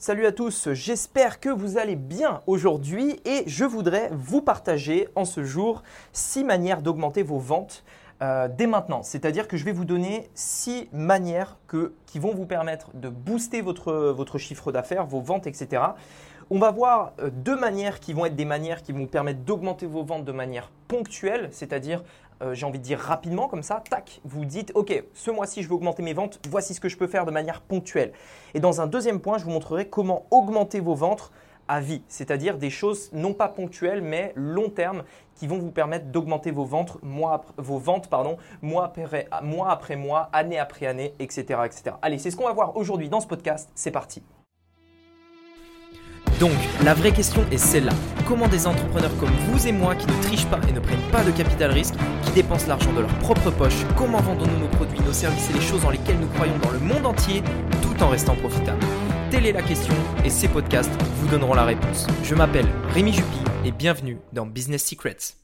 Salut 0.00 0.26
à 0.26 0.32
tous, 0.32 0.72
j'espère 0.74 1.40
que 1.40 1.48
vous 1.48 1.76
allez 1.76 1.96
bien 1.96 2.40
aujourd'hui 2.46 3.18
et 3.24 3.42
je 3.48 3.64
voudrais 3.64 4.10
vous 4.12 4.40
partager 4.40 5.08
en 5.16 5.24
ce 5.24 5.42
jour 5.42 5.82
6 6.12 6.44
manières 6.44 6.82
d'augmenter 6.82 7.24
vos 7.24 7.40
ventes 7.40 7.82
euh, 8.22 8.46
dès 8.46 8.68
maintenant. 8.68 9.02
C'est-à-dire 9.02 9.48
que 9.48 9.56
je 9.56 9.64
vais 9.64 9.72
vous 9.72 9.84
donner 9.84 10.30
6 10.36 10.90
manières 10.92 11.58
qui 12.06 12.20
vont 12.20 12.32
vous 12.32 12.46
permettre 12.46 12.92
de 12.94 13.08
booster 13.08 13.60
votre, 13.60 13.92
votre 13.92 14.38
chiffre 14.38 14.70
d'affaires, 14.70 15.04
vos 15.04 15.20
ventes, 15.20 15.48
etc. 15.48 15.82
On 16.48 16.60
va 16.60 16.70
voir 16.70 17.14
euh, 17.18 17.28
deux 17.30 17.58
manières 17.58 17.98
qui 17.98 18.12
vont 18.12 18.24
être 18.24 18.36
des 18.36 18.44
manières 18.44 18.84
qui 18.84 18.92
vont 18.92 19.00
vous 19.00 19.06
permettre 19.06 19.40
d'augmenter 19.40 19.86
vos 19.86 20.04
ventes 20.04 20.24
de 20.24 20.30
manière 20.30 20.70
ponctuelle, 20.86 21.48
c'est-à-dire 21.50 22.04
euh, 22.42 22.54
j'ai 22.54 22.66
envie 22.66 22.78
de 22.78 22.84
dire 22.84 22.98
rapidement 22.98 23.48
comme 23.48 23.62
ça, 23.62 23.82
tac, 23.88 24.20
vous 24.24 24.44
dites 24.44 24.72
ok, 24.74 25.04
ce 25.14 25.30
mois-ci 25.30 25.62
je 25.62 25.68
veux 25.68 25.74
augmenter 25.74 26.02
mes 26.02 26.14
ventes, 26.14 26.40
voici 26.48 26.74
ce 26.74 26.80
que 26.80 26.88
je 26.88 26.96
peux 26.96 27.06
faire 27.06 27.26
de 27.26 27.30
manière 27.30 27.60
ponctuelle. 27.60 28.12
Et 28.54 28.60
dans 28.60 28.80
un 28.80 28.86
deuxième 28.86 29.20
point, 29.20 29.38
je 29.38 29.44
vous 29.44 29.50
montrerai 29.50 29.88
comment 29.88 30.26
augmenter 30.30 30.80
vos 30.80 30.94
ventes 30.94 31.32
à 31.68 31.80
vie, 31.80 32.02
c'est-à-dire 32.08 32.56
des 32.56 32.70
choses 32.70 33.10
non 33.12 33.34
pas 33.34 33.48
ponctuelles 33.48 34.00
mais 34.00 34.32
long 34.34 34.70
terme 34.70 35.04
qui 35.34 35.46
vont 35.46 35.58
vous 35.58 35.70
permettre 35.70 36.06
d'augmenter 36.06 36.50
vos 36.50 36.64
ventes 36.64 36.96
mois 37.02 37.42
vos 37.58 37.78
ventes 37.78 38.08
pardon, 38.08 38.38
mois 38.62 38.86
après 38.86 39.28
mois 39.42 39.70
après 39.70 39.96
mois, 39.96 40.30
année 40.32 40.58
après 40.58 40.86
année, 40.86 41.14
etc. 41.18 41.60
etc. 41.64 41.96
Allez, 42.02 42.18
c'est 42.18 42.30
ce 42.30 42.36
qu'on 42.36 42.46
va 42.46 42.52
voir 42.52 42.76
aujourd'hui 42.76 43.08
dans 43.08 43.20
ce 43.20 43.26
podcast, 43.26 43.70
c'est 43.74 43.90
parti. 43.90 44.22
Donc, 46.40 46.52
la 46.84 46.94
vraie 46.94 47.10
question 47.10 47.44
est 47.50 47.58
celle-là. 47.58 47.92
Comment 48.28 48.46
des 48.46 48.68
entrepreneurs 48.68 49.10
comme 49.18 49.32
vous 49.48 49.66
et 49.66 49.72
moi 49.72 49.96
qui 49.96 50.06
ne 50.06 50.22
trichent 50.22 50.46
pas 50.46 50.60
et 50.68 50.72
ne 50.72 50.78
prennent 50.78 51.10
pas 51.10 51.24
de 51.24 51.32
capital 51.32 51.72
risque, 51.72 51.94
qui 52.22 52.30
dépensent 52.30 52.68
l'argent 52.68 52.92
de 52.92 53.00
leur 53.00 53.18
propre 53.18 53.50
poche, 53.50 53.84
comment 53.96 54.20
vendons-nous 54.20 54.58
nos 54.60 54.68
produits, 54.68 55.00
nos 55.00 55.12
services 55.12 55.50
et 55.50 55.54
les 55.54 55.60
choses 55.60 55.82
dans 55.82 55.90
lesquelles 55.90 56.20
nous 56.20 56.28
croyons 56.28 56.56
dans 56.62 56.70
le 56.70 56.78
monde 56.78 57.06
entier, 57.06 57.42
tout 57.82 58.00
en 58.04 58.08
restant 58.08 58.36
profitables? 58.36 58.84
Telle 59.32 59.46
est 59.46 59.52
la 59.52 59.62
question 59.62 59.94
et 60.24 60.30
ces 60.30 60.46
podcasts 60.46 60.92
vous 61.16 61.26
donneront 61.26 61.54
la 61.54 61.64
réponse. 61.64 62.06
Je 62.22 62.36
m'appelle 62.36 62.66
Rémi 62.94 63.12
Jupy 63.12 63.40
et 63.64 63.72
bienvenue 63.72 64.18
dans 64.32 64.46
Business 64.46 64.84
Secrets. 64.84 65.34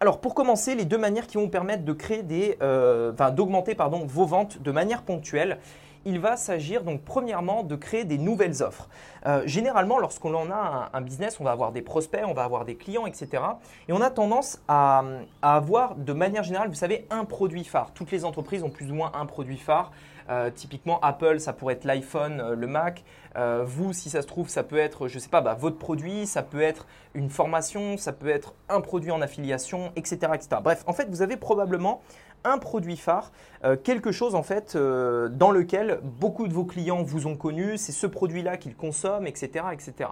Alors 0.00 0.20
pour 0.20 0.34
commencer, 0.34 0.76
les 0.76 0.86
deux 0.86 0.96
manières 0.96 1.26
qui 1.26 1.36
vont 1.36 1.44
vous 1.44 1.50
permettre 1.50 1.84
de 1.84 1.92
créer 1.92 2.22
des, 2.22 2.56
euh, 2.62 3.12
d'augmenter 3.12 3.74
pardon, 3.74 4.06
vos 4.06 4.24
ventes 4.24 4.62
de 4.62 4.70
manière 4.70 5.02
ponctuelle, 5.02 5.58
il 6.04 6.20
va 6.20 6.36
s'agir 6.36 6.84
donc 6.84 7.02
premièrement 7.02 7.62
de 7.62 7.76
créer 7.76 8.04
des 8.04 8.18
nouvelles 8.18 8.62
offres. 8.62 8.88
Euh, 9.26 9.42
généralement, 9.46 9.98
lorsqu'on 9.98 10.34
en 10.34 10.50
a 10.50 10.90
un, 10.92 11.00
business, 11.00 11.40
on 11.40 11.44
va 11.44 11.52
avoir 11.52 11.72
des 11.72 11.82
prospects, 11.82 12.22
on 12.26 12.34
va 12.34 12.44
avoir 12.44 12.64
des 12.64 12.76
clients, 12.76 13.06
etc. 13.06 13.42
Et 13.88 13.92
on 13.92 14.00
a 14.00 14.10
tendance 14.10 14.62
à, 14.68 15.04
avoir 15.42 15.96
de 15.96 16.12
manière 16.12 16.42
générale, 16.42 16.68
vous 16.68 16.74
savez, 16.74 17.06
un 17.10 17.24
produit 17.24 17.64
phare. 17.64 17.92
Toutes 17.94 18.10
les 18.10 18.24
entreprises 18.24 18.62
ont 18.62 18.70
plus 18.70 18.90
ou 18.90 18.94
moins 18.94 19.12
un 19.14 19.26
produit 19.26 19.58
phare. 19.58 19.92
Euh, 20.30 20.50
typiquement, 20.50 21.00
Apple, 21.00 21.40
ça 21.40 21.54
pourrait 21.54 21.74
être 21.74 21.84
l'iPhone, 21.84 22.40
euh, 22.40 22.54
le 22.54 22.66
Mac. 22.66 23.02
vous, 23.64 23.92
si 23.92 24.10
ça 24.10 24.20
se 24.20 24.26
trouve, 24.26 24.48
ça 24.48 24.62
peut 24.62 24.78
être, 24.78 25.08
je 25.08 25.14
ne 25.14 25.20
sais 25.20 25.28
pas, 25.28 25.40
bah, 25.40 25.54
votre 25.54 25.78
produit, 25.78 26.26
ça 26.26 26.42
peut 26.42 26.60
être 26.60 26.86
une 27.14 27.30
formation, 27.30 27.96
ça 27.96 28.12
peut 28.12 28.28
être 28.28 28.54
un 28.68 28.80
produit 28.80 29.10
en 29.10 29.20
affiliation, 29.22 29.92
etc., 29.94 30.32
etc. 30.34 30.48
Bref, 30.62 30.82
en 30.86 30.92
fait, 30.92 31.08
vous 31.08 31.22
avez 31.22 31.36
probablement 31.36 32.02
un 32.44 32.58
produit 32.58 32.96
phare, 32.96 33.32
euh, 33.64 33.76
quelque 33.76 34.12
chose 34.12 34.34
en 34.34 34.42
fait 34.42 34.74
euh, 34.76 35.28
dans 35.28 35.50
lequel 35.50 36.00
beaucoup 36.02 36.48
de 36.48 36.52
vos 36.52 36.64
clients 36.64 37.02
vous 37.02 37.26
ont 37.26 37.36
connu, 37.36 37.76
c'est 37.76 37.92
ce 37.92 38.06
produit-là 38.06 38.56
qu'ils 38.56 38.76
consomment, 38.76 39.26
etc., 39.26 39.66
etc. 39.72 40.10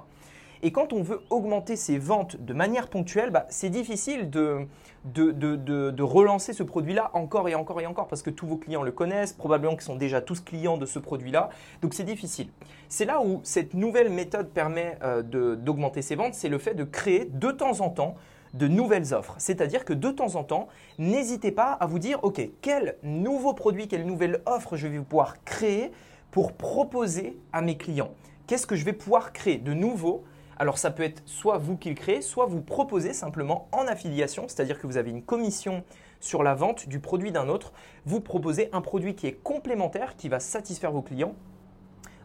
Et 0.63 0.73
quand 0.73 0.93
on 0.93 1.03
veut 1.03 1.21
augmenter 1.31 1.77
ses 1.77 1.99
ventes 1.99 2.37
de 2.37 2.55
manière 2.55 2.89
ponctuelle, 2.89 3.31
bah, 3.31 3.47
c'est 3.51 3.69
difficile 3.69 4.31
de, 4.31 4.67
de, 5.05 5.31
de, 5.33 6.03
relancer 6.03 6.53
ce 6.53 6.63
produit-là 6.63 7.11
encore 7.13 7.49
et 7.49 7.55
encore 7.55 7.81
et 7.81 7.87
encore 7.87 8.09
parce 8.09 8.23
que 8.23 8.31
tous 8.31 8.47
vos 8.47 8.57
clients 8.57 8.83
le 8.83 8.93
connaissent, 8.93 9.33
probablement 9.33 9.75
qu'ils 9.75 9.83
sont 9.83 9.97
déjà 9.97 10.21
tous 10.21 10.41
clients 10.41 10.79
de 10.79 10.87
ce 10.87 10.99
produit-là. 10.99 11.51
Donc 11.83 11.95
c'est 11.95 12.05
difficile. 12.05 12.49
C'est 12.89 13.05
là 13.05 13.21
où 13.21 13.41
cette 13.45 13.75
nouvelle 13.75 14.11
méthode 14.11 14.49
permet 14.49 14.99
euh, 15.03 15.23
d'augmenter 15.57 16.03
ses 16.03 16.17
ventes, 16.17 16.35
c'est 16.35 16.49
le 16.49 16.59
fait 16.59 16.75
de 16.75 16.85
créer 16.85 17.27
de 17.27 17.51
temps 17.51 17.81
en 17.81 17.91
temps 17.91 18.15
de 18.57 18.69
nouvelles 18.69 19.15
offres. 19.15 19.35
C'est-à-dire 19.39 19.85
que 19.85 19.93
de 19.93 20.11
temps 20.11 20.35
en 20.37 20.45
temps, 20.45 20.69
n'hésitez 20.99 21.53
pas 21.53 21.73
à 21.73 21.87
vous 21.87 21.99
dire, 21.99 22.19
OK, 22.23 22.41
quel 22.61 22.97
nouveau 23.03 23.53
produit, 23.53 23.89
quelle 23.89 24.07
nouvelle 24.07 24.43
offre 24.47 24.77
je 24.77 24.87
vais 24.87 24.99
pouvoir 24.99 25.43
créer 25.45 25.93
pour 26.31 26.53
proposer 26.53 27.39
à 27.53 27.63
mes 27.63 27.77
clients 27.77 28.11
Qu'est-ce 28.47 28.67
que 28.67 28.77
je 28.77 28.85
vais 28.85 28.93
pouvoir 28.93 29.33
créer 29.33 29.59
de 29.59 29.73
nouveau? 29.73 30.23
Alors 30.59 30.79
ça 30.79 30.91
peut 30.91 31.03
être 31.03 31.21
soit 31.27 31.59
vous 31.59 31.77
qui 31.77 31.89
le 31.89 31.97
créez, 31.97 32.23
soit 32.23 32.47
vous 32.47 32.61
proposez 32.61 33.13
simplement 33.13 33.69
en 33.73 33.87
affiliation, 33.89 34.45
c'est-à-dire 34.47 34.79
que 34.79 34.87
vous 34.87 34.97
avez 34.97 35.11
une 35.11 35.23
commission 35.23 35.83
sur 36.21 36.43
la 36.43 36.55
vente 36.55 36.89
du 36.89 37.01
produit 37.01 37.33
d'un 37.33 37.49
autre, 37.49 37.73
vous 38.07 38.21
proposez 38.21 38.71
un 38.73 38.81
produit 38.81 39.15
qui 39.15 39.27
est 39.27 39.33
complémentaire, 39.43 40.17
qui 40.17 40.29
va 40.29 40.41
satisfaire 40.41 40.93
vos 40.93 41.03
clients 41.03 41.35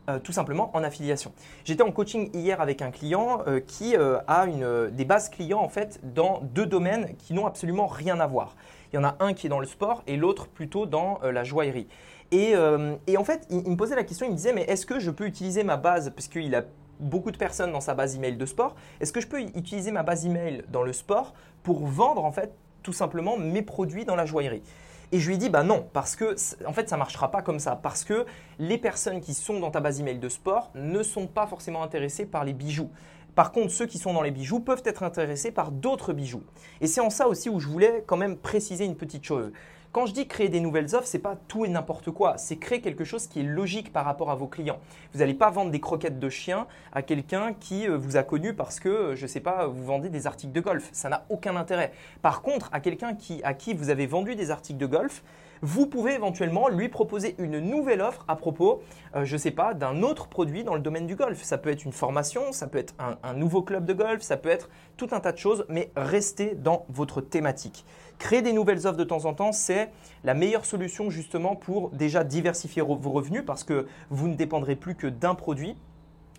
euh, 0.09 0.17
tout 0.17 0.31
simplement 0.31 0.71
en 0.75 0.83
affiliation. 0.83 1.31
J'étais 1.63 1.83
en 1.83 1.91
coaching 1.91 2.31
hier 2.33 2.59
avec 2.59 2.81
un 2.81 2.89
client 2.89 3.43
euh, 3.45 3.59
qui 3.59 3.95
euh, 3.95 4.17
a 4.27 4.47
une, 4.47 4.89
des 4.89 5.05
bases 5.05 5.29
clients 5.29 5.59
en 5.59 5.69
fait 5.69 5.99
dans 6.03 6.39
deux 6.41 6.65
domaines 6.65 7.15
qui 7.17 7.35
n'ont 7.35 7.45
absolument 7.45 7.85
rien 7.85 8.19
à 8.19 8.25
voir. 8.25 8.55
Il 8.91 8.95
y 8.95 8.99
en 8.99 9.03
a 9.03 9.15
un 9.19 9.33
qui 9.33 9.45
est 9.45 9.49
dans 9.49 9.59
le 9.59 9.67
sport 9.67 10.01
et 10.07 10.17
l'autre 10.17 10.47
plutôt 10.47 10.87
dans 10.87 11.19
la 11.23 11.43
joaillerie. 11.43 11.87
Et, 12.31 12.55
en 12.57 13.23
fait, 13.23 13.45
il, 13.49 13.69
me 13.69 13.75
posait 13.77 13.95
la 13.95 14.03
question, 14.03 14.25
il 14.25 14.31
me 14.31 14.35
disait 14.35 14.53
mais 14.53 14.63
est-ce 14.63 14.85
que 14.85 14.99
je 14.99 15.11
peux 15.11 15.25
utiliser 15.25 15.63
ma 15.63 15.77
base 15.77 16.11
parce 16.15 16.27
qu'il 16.27 16.55
a 16.55 16.63
beaucoup 16.99 17.31
de 17.31 17.37
personnes 17.37 17.71
dans 17.71 17.81
sa 17.81 17.93
base 17.93 18.15
email 18.15 18.37
de 18.37 18.45
sport. 18.45 18.75
Est-ce 18.99 19.11
que 19.11 19.21
je 19.21 19.27
peux 19.27 19.41
utiliser 19.41 19.91
ma 19.91 20.03
base 20.03 20.25
email 20.25 20.63
dans 20.69 20.83
le 20.83 20.93
sport 20.93 21.33
pour 21.63 21.85
vendre 21.85 22.23
en 22.23 22.31
fait 22.31 22.53
tout 22.83 22.93
simplement 22.93 23.37
mes 23.37 23.61
produits 23.61 24.05
dans 24.05 24.15
la 24.15 24.25
joaillerie? 24.25 24.63
Et 25.11 25.19
je 25.19 25.27
lui 25.27 25.35
ai 25.35 25.37
dit, 25.37 25.49
bah 25.49 25.63
non, 25.63 25.87
parce 25.93 26.15
que 26.15 26.35
en 26.65 26.73
fait, 26.73 26.87
ça 26.87 26.95
ne 26.95 26.99
marchera 26.99 27.31
pas 27.31 27.41
comme 27.41 27.59
ça. 27.59 27.75
Parce 27.75 28.03
que 28.03 28.25
les 28.59 28.77
personnes 28.77 29.19
qui 29.19 29.33
sont 29.33 29.59
dans 29.59 29.71
ta 29.71 29.81
base 29.81 29.99
email 29.99 30.19
de 30.19 30.29
sport 30.29 30.71
ne 30.73 31.03
sont 31.03 31.27
pas 31.27 31.47
forcément 31.47 31.83
intéressées 31.83 32.25
par 32.25 32.45
les 32.45 32.53
bijoux. 32.53 32.89
Par 33.35 33.51
contre, 33.51 33.71
ceux 33.71 33.85
qui 33.85 33.97
sont 33.97 34.13
dans 34.13 34.21
les 34.21 34.31
bijoux 34.31 34.59
peuvent 34.59 34.83
être 34.85 35.03
intéressés 35.03 35.51
par 35.51 35.71
d'autres 35.71 36.13
bijoux. 36.13 36.43
Et 36.81 36.87
c'est 36.87 37.01
en 37.01 37.09
ça 37.09 37.27
aussi 37.27 37.49
où 37.49 37.59
je 37.59 37.67
voulais 37.67 38.03
quand 38.05 38.17
même 38.17 38.37
préciser 38.37 38.85
une 38.85 38.95
petite 38.95 39.23
chose. 39.23 39.51
Quand 39.91 40.05
je 40.05 40.13
dis 40.13 40.25
créer 40.25 40.47
des 40.47 40.61
nouvelles 40.61 40.95
offres, 40.95 41.05
c'est 41.05 41.19
pas 41.19 41.35
tout 41.49 41.65
et 41.65 41.67
n'importe 41.67 42.11
quoi. 42.11 42.37
C'est 42.37 42.55
créer 42.55 42.79
quelque 42.79 43.03
chose 43.03 43.27
qui 43.27 43.41
est 43.41 43.43
logique 43.43 43.91
par 43.91 44.05
rapport 44.05 44.31
à 44.31 44.35
vos 44.35 44.47
clients. 44.47 44.79
Vous 45.11 45.19
n'allez 45.19 45.33
pas 45.33 45.49
vendre 45.49 45.69
des 45.69 45.81
croquettes 45.81 46.17
de 46.17 46.29
chien 46.29 46.65
à 46.93 47.01
quelqu'un 47.01 47.53
qui 47.53 47.89
euh, 47.89 47.97
vous 47.97 48.15
a 48.15 48.23
connu 48.23 48.53
parce 48.53 48.79
que, 48.79 48.87
euh, 48.87 49.15
je 49.17 49.23
ne 49.23 49.27
sais 49.27 49.41
pas, 49.41 49.67
vous 49.67 49.83
vendez 49.83 50.07
des 50.07 50.27
articles 50.27 50.53
de 50.53 50.61
golf. 50.61 50.87
Ça 50.93 51.09
n'a 51.09 51.25
aucun 51.27 51.57
intérêt. 51.57 51.91
Par 52.21 52.41
contre, 52.41 52.69
à 52.71 52.79
quelqu'un 52.79 53.17
à 53.43 53.53
qui 53.53 53.73
vous 53.73 53.89
avez 53.89 54.07
vendu 54.07 54.35
des 54.35 54.49
articles 54.49 54.79
de 54.79 54.85
golf, 54.85 55.23
vous 55.61 55.85
pouvez 55.85 56.13
éventuellement 56.13 56.69
lui 56.69 56.89
proposer 56.89 57.35
une 57.37 57.59
nouvelle 57.59 58.01
offre 58.01 58.25
à 58.27 58.35
propos, 58.35 58.81
euh, 59.15 59.25
je 59.25 59.33
ne 59.33 59.37
sais 59.37 59.51
pas, 59.51 59.73
d'un 59.73 60.01
autre 60.01 60.27
produit 60.27 60.63
dans 60.63 60.73
le 60.73 60.81
domaine 60.81 61.07
du 61.07 61.15
golf. 61.15 61.41
Ça 61.43 61.57
peut 61.57 61.69
être 61.69 61.85
une 61.85 61.91
formation, 61.91 62.51
ça 62.51 62.67
peut 62.67 62.79
être 62.79 62.95
un, 62.99 63.33
nouveau 63.33 63.61
club 63.61 63.85
de 63.85 63.93
golf, 63.93 64.21
ça 64.21 64.37
peut 64.37 64.49
être 64.49 64.69
tout 64.97 65.09
un 65.11 65.19
tas 65.19 65.31
de 65.31 65.37
choses, 65.37 65.65
mais 65.69 65.91
restez 65.95 66.55
dans 66.55 66.85
votre 66.89 67.21
thématique. 67.21 67.85
Créer 68.17 68.41
des 68.41 68.53
nouvelles 68.53 68.85
offres 68.87 68.97
de 68.97 69.03
temps 69.03 69.25
en 69.25 69.33
temps, 69.33 69.51
c'est 69.51 69.91
la 70.23 70.33
meilleure 70.33 70.65
solution 70.65 71.09
justement 71.09 71.55
pour 71.55 71.89
déjà 71.89 72.23
diversifier 72.23 72.81
vos 72.81 73.11
revenus 73.11 73.43
parce 73.45 73.63
que 73.63 73.87
vous 74.09 74.27
ne 74.27 74.35
dépendrez 74.35 74.75
plus 74.75 74.95
que 74.95 75.07
d'un 75.07 75.35
produit. 75.35 75.75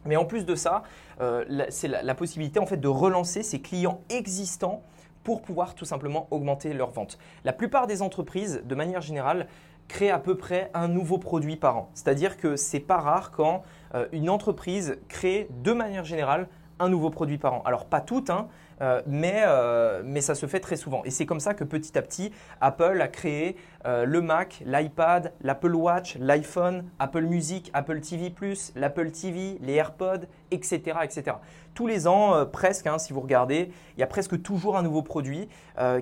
Mais 0.05 0.17
en 0.17 0.25
plus 0.25 0.45
de 0.45 0.55
ça, 0.55 0.83
euh, 1.21 1.45
c'est 1.69 1.89
la, 1.89 2.15
possibilité 2.15 2.59
en 2.59 2.67
fait 2.67 2.77
de 2.77 2.89
relancer 2.89 3.43
ses 3.43 3.61
clients 3.61 4.01
existants 4.11 4.83
pour 5.25 5.43
pouvoir 5.43 5.75
tout 5.75 5.85
simplement 5.85 6.27
augmenter 6.31 6.73
leurs 6.73 6.91
ventes. 6.91 7.19
La 7.45 7.53
plupart 7.53 7.87
des 7.87 8.03
entreprises, 8.03 8.63
de 8.65 8.75
manière 8.75 9.01
générale, 9.01 9.47
créent 9.89 10.11
à 10.11 10.19
peu 10.19 10.37
près 10.37 10.71
un 10.75 10.89
nouveau 10.89 11.19
produit 11.19 11.57
par 11.57 11.77
an. 11.77 11.91
C'est-à-dire 11.95 12.37
que 12.37 12.57
c'est 12.57 12.81
pas 12.81 12.99
rare 12.99 13.31
quand 13.31 13.63
euh, 13.95 14.07
une 14.13 14.31
entreprise 14.31 14.99
crée 15.09 15.49
de 15.51 15.73
manière 15.73 16.05
générale 16.05 16.49
un 16.79 16.89
nouveau 16.89 17.11
produit 17.11 17.39
par 17.39 17.55
an. 17.55 17.63
Alors 17.65 17.87
pas 17.87 18.01
toutes, 18.01 18.31
hein, 18.31 18.49
euh, 18.83 19.01
mais, 19.07 19.43
euh, 19.47 20.03
mais 20.05 20.21
ça 20.21 20.35
se 20.35 20.47
fait 20.47 20.61
très 20.61 20.77
souvent. 20.77 21.03
Et 21.05 21.11
c'est 21.11 21.27
comme 21.27 21.41
ça 21.41 21.55
que 21.55 21.65
petit 21.65 21.97
à 21.97 22.03
petit, 22.03 22.33
Apple 22.61 23.01
a 23.01 23.09
créé 23.09 23.57
euh, 23.87 24.05
le 24.05 24.21
Mac, 24.21 24.63
l'iPad, 24.67 25.33
l'Apple 25.41 25.75
Watch, 25.75 26.17
l'iPhone, 26.19 26.85
Apple 26.99 27.23
Music, 27.23 27.71
Apple 27.75 28.01
TV+, 28.01 28.35
l'Apple 28.75 29.11
TV, 29.11 29.59
les 29.61 29.75
AirPods, 29.75 30.27
etc. 30.51 30.99
etc. 31.03 31.37
Tous 31.75 31.87
les 31.87 32.07
ans, 32.07 32.45
presque, 32.45 32.87
hein, 32.87 32.99
si 32.99 33.15
vous 33.15 33.21
regardez, 33.23 33.71
il 33.97 34.01
y 34.01 34.03
a 34.03 34.07
presque 34.07 34.43
toujours 34.43 34.77
un 34.77 34.83
nouveau 34.83 35.01
produit 35.01 35.49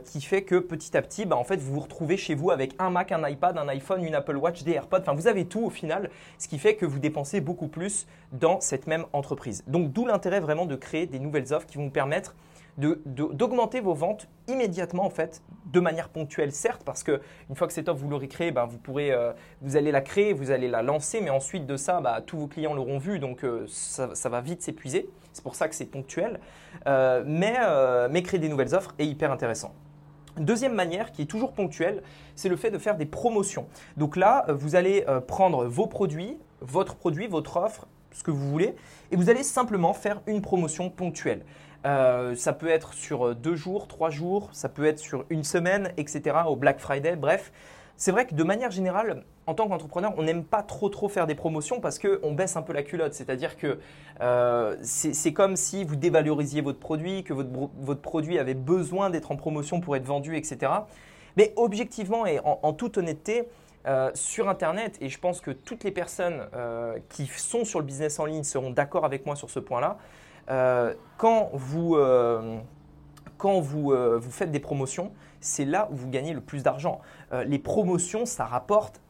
qui 0.05 0.21
fait 0.21 0.43
que 0.43 0.57
petit 0.57 0.97
à 0.97 1.03
petit, 1.03 1.27
bah, 1.27 1.37
en 1.37 1.45
fait, 1.45 1.59
vous 1.59 1.75
vous 1.75 1.81
retrouvez 1.81 2.17
chez 2.17 2.35
vous 2.35 2.51
avec 2.51 2.75
un 2.81 2.91
Mac, 2.91 3.13
un 3.13 3.29
iPad, 3.29 3.57
un 3.57 3.69
iPhone, 3.69 4.05
une 4.05 4.17
Apple 4.17 4.35
Watch, 4.35 4.65
des 4.65 4.73
AirPods. 4.73 4.99
Enfin, 5.03 5.15
vous 5.15 5.29
avez 5.29 5.45
tout 5.45 5.61
au 5.61 5.71
final, 5.71 6.11
ce 6.39 6.49
qui 6.49 6.59
fait 6.59 6.75
que 6.75 6.85
vous 6.85 6.99
dépensez 6.99 7.41
beaucoup 7.41 7.69
plus 7.69 8.09
dans 8.33 8.61
cette 8.61 8.89
même 8.89 9.05
entreprise. 9.13 9.63
Donc, 9.69 9.93
d'où 9.93 10.07
l'intérêt 10.07 10.41
vraiment 10.41 10.67
de 10.67 10.75
créer 10.75 11.07
des 11.07 11.21
nouvelles 11.21 11.55
offres 11.55 11.69
qui 11.69 11.77
vont 11.77 11.85
vous 11.85 11.91
permettre 11.91 12.35
d'augmenter 12.81 13.81
vos 13.81 13.95
ventes 13.95 14.29
immédiatement 14.49 15.05
en 15.05 15.11
fait, 15.11 15.43
de 15.67 15.81
manière 15.81 16.09
ponctuelle 16.09 16.53
certes, 16.53 16.83
parce 16.85 17.03
que 17.03 17.21
une 17.49 17.57
fois 17.57 17.67
que 17.67 17.73
cette 17.73 17.89
offre 17.89 18.01
vous 18.01 18.09
l'aurez 18.09 18.29
créée, 18.29 18.51
ben, 18.51 18.67
vous 18.67 18.79
pourrez, 18.79 19.13
euh, 19.13 19.33
vous 19.63 19.77
allez 19.77 19.93
la 19.93 20.01
créer, 20.01 20.33
vous 20.33 20.51
allez 20.51 20.69
la 20.69 20.83
lancer, 20.83 21.21
mais 21.21 21.31
ensuite 21.31 21.67
de 21.67 21.77
ça, 21.77 22.01
bah, 22.01 22.21
tous 22.25 22.39
vos 22.39 22.47
clients 22.47 22.75
l'auront 22.75 22.99
vu, 22.99 23.19
donc 23.19 23.45
euh, 23.45 23.67
ça, 23.69 24.29
va 24.29 24.41
vite 24.41 24.63
s'épuiser. 24.63 25.09
C'est 25.33 25.45
pour 25.45 25.55
ça 25.55 25.69
que 25.69 25.75
c'est 25.75 25.87
ponctuel, 25.87 26.41
euh, 26.87 27.23
mais, 27.27 27.57
mais 28.11 28.23
créer 28.23 28.41
des 28.41 28.49
nouvelles 28.49 28.75
offres 28.75 28.95
est 28.99 29.07
hyper 29.07 29.31
intéressant. 29.31 29.75
Deuxième 30.37 30.75
manière 30.75 31.13
qui 31.13 31.23
est 31.23 31.27
toujours 31.27 31.53
ponctuelle, 31.53 32.03
c'est 32.35 32.49
le 32.49 32.57
fait 32.57 32.71
de 32.71 32.79
faire 32.79 32.97
des 32.97 33.07
promotions. 33.07 33.67
Donc 33.97 34.17
là, 34.17 34.47
vous 34.49 34.75
allez 34.75 35.05
prendre 35.27 35.67
vos 35.67 35.87
produits, 35.87 36.39
votre 36.61 36.97
produit, 36.97 37.27
votre 37.27 37.57
offre, 37.57 37.87
ce 38.13 38.23
que 38.23 38.31
vous 38.31 38.51
voulez, 38.51 38.75
et 39.11 39.17
vous 39.17 39.31
allez 39.31 39.43
simplement 39.43 39.93
faire 39.93 40.21
une 40.27 40.43
promotion 40.43 40.91
ponctuelle. 40.91 41.45
Euh, 41.87 42.35
ça 42.35 42.53
peut 42.53 42.69
être 42.69 42.93
sur 42.93 43.35
deux 43.35 43.57
jours, 43.57 43.89
trois 43.89 44.11
jours, 44.11 44.51
ça 44.53 44.69
peut 44.69 44.85
être 44.85 44.99
sur 44.99 45.25
une 45.31 45.45
semaine, 45.45 45.93
etc. 45.97 46.37
au 46.47 46.57
Black 46.57 46.79
Friday, 46.79 47.17
bref. 47.17 47.53
C'est 47.97 48.13
vrai 48.13 48.27
que 48.27 48.35
de 48.35 48.45
manière 48.45 48.71
générale, 48.71 49.25
en 49.47 49.53
tant 49.53 49.69
qu'entrepreneur, 49.69 50.15
on 50.17 50.23
n'aime 50.23 50.45
pas 50.45 50.63
trop 50.63 50.89
trop 50.89 51.11
faire 51.11 51.27
des 51.27 51.35
promotions 51.35 51.81
parce 51.81 51.99
qu'on 51.99 52.33
baisse 52.33 52.57
un 52.57 52.63
peu 52.63 52.73
la 52.73 52.83
culotte. 52.83 53.13
C'est-à-dire 53.13 53.59
que 53.59 53.79
euh, 54.23 54.77
c'est 54.83 55.35
comme 55.35 55.55
si 55.55 55.85
vous 55.85 55.97
dévalorisiez 55.97 56.63
votre 56.63 56.79
produit, 56.79 57.25
que 57.25 57.35
votre, 57.35 57.51
votre 57.79 58.01
produit 58.01 58.39
avait 58.39 58.55
besoin 58.55 59.11
d'être 59.11 59.33
en 59.33 59.37
promotion 59.37 59.81
pour 59.81 59.97
être 59.97 60.07
vendu, 60.07 60.37
etc. 60.39 60.73
Mais 61.37 61.53
objectivement 61.57 62.27
et 62.27 62.41
en, 62.45 62.73
toute 62.73 62.99
honnêteté, 62.99 63.49
euh, 63.87 64.11
sur 64.15 64.49
Internet, 64.49 64.97
et 65.01 65.09
je 65.09 65.19
pense 65.19 65.41
que 65.41 65.51
toutes 65.51 65.85
les 65.85 65.91
personnes 65.91 66.47
euh, 66.55 66.99
qui 67.09 67.27
sont 67.27 67.65
sur 67.65 67.79
le 67.79 67.85
business 67.85 68.19
en 68.19 68.27
ligne 68.27 68.45
seront 68.45 68.71
d'accord 68.71 69.05
avec 69.05 69.27
moi 69.27 69.37
sur 69.37 69.51
ce 69.51 69.61
point-là, 69.61 69.99
quand 71.17 71.51
vous, 71.53 71.97
quand 73.39 73.61
vous, 73.61 73.95
vous 73.95 74.31
faites 74.33 74.51
des 74.51 74.59
promotions, 74.59 75.13
c'est 75.39 75.65
là 75.65 75.89
où 75.93 75.95
vous 75.95 76.09
gagnez 76.09 76.33
le 76.33 76.41
plus 76.41 76.65
d'argent. 76.65 77.01
les 77.47 77.61
promotions, 77.61 78.27
ça 78.27 78.47
rapporte 78.47 79.01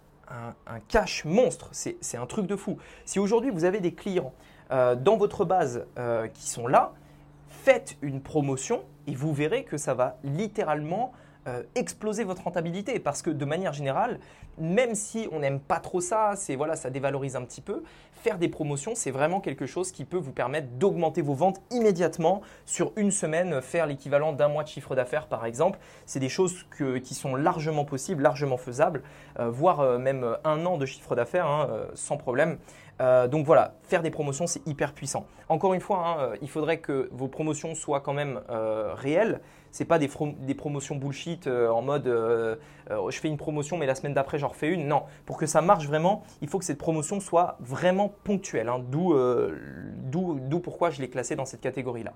un, 0.67 0.81
cash 0.88 1.25
monstre. 1.25 1.69
C'est 1.72 2.17
un 2.17 2.26
truc 2.26 2.46
de 2.46 2.56
fou. 2.56 2.78
Si 3.05 3.19
aujourd'hui 3.19 3.50
vous 3.50 3.64
avez 3.64 3.81
des 3.81 3.94
clients 3.94 4.32
euh, 4.70 4.94
dans 4.94 5.17
votre 5.17 5.44
base 5.44 5.87
euh, 5.99 6.28
qui 6.28 6.49
sont 6.49 6.67
là, 6.67 6.93
faites 7.49 7.96
une 8.02 8.20
promotion 8.20 8.82
et 9.06 9.14
vous 9.14 9.32
verrez 9.32 9.64
que 9.64 9.76
ça 9.76 9.94
va 9.94 10.19
littéralement 10.22 11.12
euh, 11.49 11.63
exploser 11.75 12.23
votre 12.23 12.43
rentabilité 12.43 12.99
parce 12.99 13.23
que 13.23 13.31
de 13.31 13.45
manière 13.47 13.73
générale, 13.73 14.21
même 14.59 14.95
si 14.95 15.27
on 15.33 15.39
n'aime 15.39 15.59
pas 15.59 15.81
trop 15.81 16.03
ça, 16.03 16.35
c'est 16.37 16.55
voilà, 16.55 16.77
ça 16.77 16.91
dévalorise 16.91 17.35
un 17.35 17.45
petit 17.45 17.63
peu. 17.63 17.83
Faire 18.13 18.37
des 18.37 18.49
promotions, 18.49 18.95
c'est 18.95 19.11
vraiment 19.11 19.41
quelque 19.41 19.65
chose 19.65 19.91
qui 19.91 20.05
peut 20.05 20.19
vous 20.19 20.33
permettre 20.33 20.69
d'augmenter 20.73 21.23
vos 21.23 21.33
ventes 21.33 21.63
immédiatement 21.71 22.43
sur 22.67 22.93
une 22.97 23.11
semaine, 23.11 23.63
faire 23.63 23.87
l'équivalent 23.87 24.35
d'un 24.35 24.49
mois 24.49 24.65
de 24.65 24.69
chiffre 24.69 24.95
d'affaires 24.95 25.29
par 25.29 25.47
exemple. 25.47 25.79
C'est 26.05 26.21
des 26.21 26.29
choses 26.29 26.67
qui 27.03 27.15
sont 27.15 27.37
largement 27.37 27.87
possibles, 27.87 28.23
largement 28.23 28.59
faisables, 28.59 29.03
euh, 29.39 29.49
voire 29.49 29.81
euh, 29.81 29.99
même 29.99 30.37
un 30.45 30.67
an 30.67 30.77
de 30.77 30.85
chiffre 30.85 31.17
d'affaires 31.17 31.47
hein, 31.47 31.69
sans 31.95 32.19
problème. 32.19 32.59
donc 33.31 33.47
voilà, 33.47 33.77
faire 33.85 34.03
des 34.03 34.11
promotions, 34.11 34.47
c'est 34.47 34.67
hyper 34.67 34.93
puissant. 34.93 35.25
Encore 35.49 35.73
une 35.73 35.81
fois, 35.81 36.05
hein, 36.07 36.33
il 36.43 36.51
faudrait 36.51 36.81
que 36.81 37.09
vos 37.13 37.29
promotions 37.29 37.75
soient 37.75 38.01
quand 38.01 38.13
même 38.13 38.43
réelles 38.49 39.41
c'est 39.72 39.84
pas 39.84 39.99
des, 39.99 40.08
promotions 40.55 40.96
bullshit 40.96 41.46
euh, 41.46 41.69
en 41.69 41.82
mode 41.82 42.06
euh, 42.06 42.56
euh, 42.90 43.11
je 43.11 43.19
fais 43.19 43.28
une 43.28 43.37
promotion 43.37 43.78
mais 43.78 43.87
la 43.87 43.94
semaine 43.94 44.14
d'après 44.14 44.38
j'en 44.38 44.49
refais 44.49 44.69
une. 44.69 44.88
Non, 44.88 45.05
pour 45.26 45.37
que 45.37 45.46
ça 45.46 45.61
marche 45.61 45.87
vraiment, 45.87 46.22
il 46.43 46.49
faut 46.49 46.58
que 46.58 46.64
cette 46.64 46.78
promotion 46.78 47.20
soit 47.20 47.56
vraiment 47.61 48.12
ponctuelle. 48.25 48.69
Hein. 48.69 48.84
D'où 48.90 50.61
pourquoi 50.61 50.90
je 50.90 51.00
l'ai 51.00 51.08
classé 51.08 51.37
dans 51.37 51.44
cette 51.44 51.61
catégorie-là. 51.61 52.12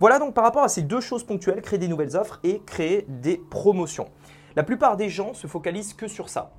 Voilà 0.00 0.18
donc 0.18 0.34
par 0.34 0.44
rapport 0.44 0.62
à 0.62 0.68
ces 0.68 0.82
deux 0.82 1.00
choses 1.00 1.24
ponctuelles, 1.24 1.60
créer 1.60 1.78
des 1.78 1.88
nouvelles 1.88 2.16
offres 2.16 2.40
et 2.44 2.62
créer 2.64 3.04
des 3.08 3.36
promotions. 3.36 4.08
La 4.56 4.62
plupart 4.62 4.96
des 4.96 5.08
gens 5.08 5.34
se 5.34 5.46
focalisent 5.46 5.94
que 5.94 6.08
sur 6.08 6.28
ça. 6.28 6.52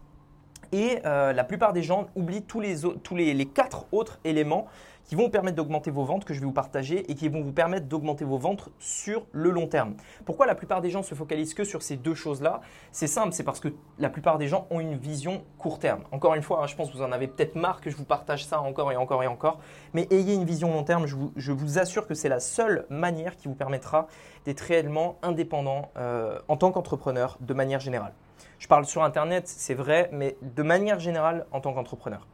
Et 0.71 1.00
la 1.04 1.44
plupart 1.44 1.74
des 1.74 1.83
gens 1.83 2.07
oublient 2.16 2.44
tous 2.44 2.60
les, 2.60 2.81
tous 3.04 3.16
les 3.16 3.45
quatre 3.45 3.86
autres 3.92 4.19
éléments 4.24 4.68
qui 5.10 5.16
vont 5.16 5.24
vous 5.24 5.30
permettre 5.30 5.56
d'augmenter 5.56 5.89
vos 5.89 6.06
ventes 6.06 6.24
que 6.24 6.36
je 6.36 6.39
vais 6.39 6.45
vous 6.45 6.51
partager 6.51 7.10
et 7.12 7.16
qui 7.16 7.30
vont 7.30 7.42
vous 7.42 7.51
permettre 7.51 7.88
d'augmenter 7.88 8.25
vos 8.25 8.38
ventes 8.38 8.69
sur 8.77 9.25
le 9.31 9.50
long 9.50 9.66
terme. 9.66 9.95
Pourquoi 10.24 10.45
la 10.45 10.54
plupart 10.54 10.81
des 10.81 10.92
gens 10.92 11.01
se 11.01 11.16
focalisent 11.16 11.56
que 11.56 11.63
sur 11.63 11.81
ces 11.81 11.95
deux 11.95 12.13
choses-là? 12.13 12.62
C'est 12.92 13.07
simple, 13.07 13.33
c'est 13.33 13.44
parce 13.44 13.60
que 13.60 13.69
la 13.98 14.12
plupart 14.12 14.38
des 14.38 14.48
gens 14.48 14.68
ont 14.69 14.80
une 14.80 14.95
vision 14.95 15.42
court 15.57 15.80
terme. 15.80 16.04
Encore 16.12 16.36
une 16.36 16.44
fois, 16.44 16.62
hein, 16.62 16.68
je 16.68 16.75
pense 16.75 16.92
que 16.92 16.95
vous 16.95 17.01
en 17.01 17.12
avez 17.12 17.27
peut-être 17.27 17.56
marre 17.56 17.81
que 17.81 17.89
je 17.89 17.98
vous 17.98 18.06
partage 18.06 18.45
ça 18.45 18.62
encore 18.62 18.92
et 18.92 18.98
encore 18.98 19.24
et 19.24 19.27
encore, 19.27 19.60
mais 19.94 20.07
ayez 20.12 20.36
une 20.36 20.45
vision 20.45 20.72
long 20.72 20.83
terme. 20.83 21.07
Je 21.07 21.51
vous, 21.51 21.80
assure 21.80 22.06
que 22.06 22.13
c'est 22.13 22.30
la 22.30 22.39
seule 22.39 22.86
manière 22.92 23.36
qui 23.36 23.48
vous 23.48 23.56
permettra 23.56 24.07
d'être 24.45 24.62
réellement 24.62 25.18
indépendant 25.24 25.89
euh, 25.98 26.38
en 26.48 26.56
tant 26.56 26.72
qu'entrepreneur 26.72 27.38
de 27.42 27.56
manière 27.56 27.80
générale. 27.80 28.13
Je 28.59 28.68
parle 28.68 28.86
sur 28.86 29.03
Internet, 29.03 29.47
c'est 29.47 29.74
vrai, 29.74 30.09
mais 30.12 30.38
de 30.41 30.63
manière 30.63 31.00
générale 31.00 31.45
en 31.51 31.62
tant 31.62 31.74
qu'entrepreneur. 31.74 32.27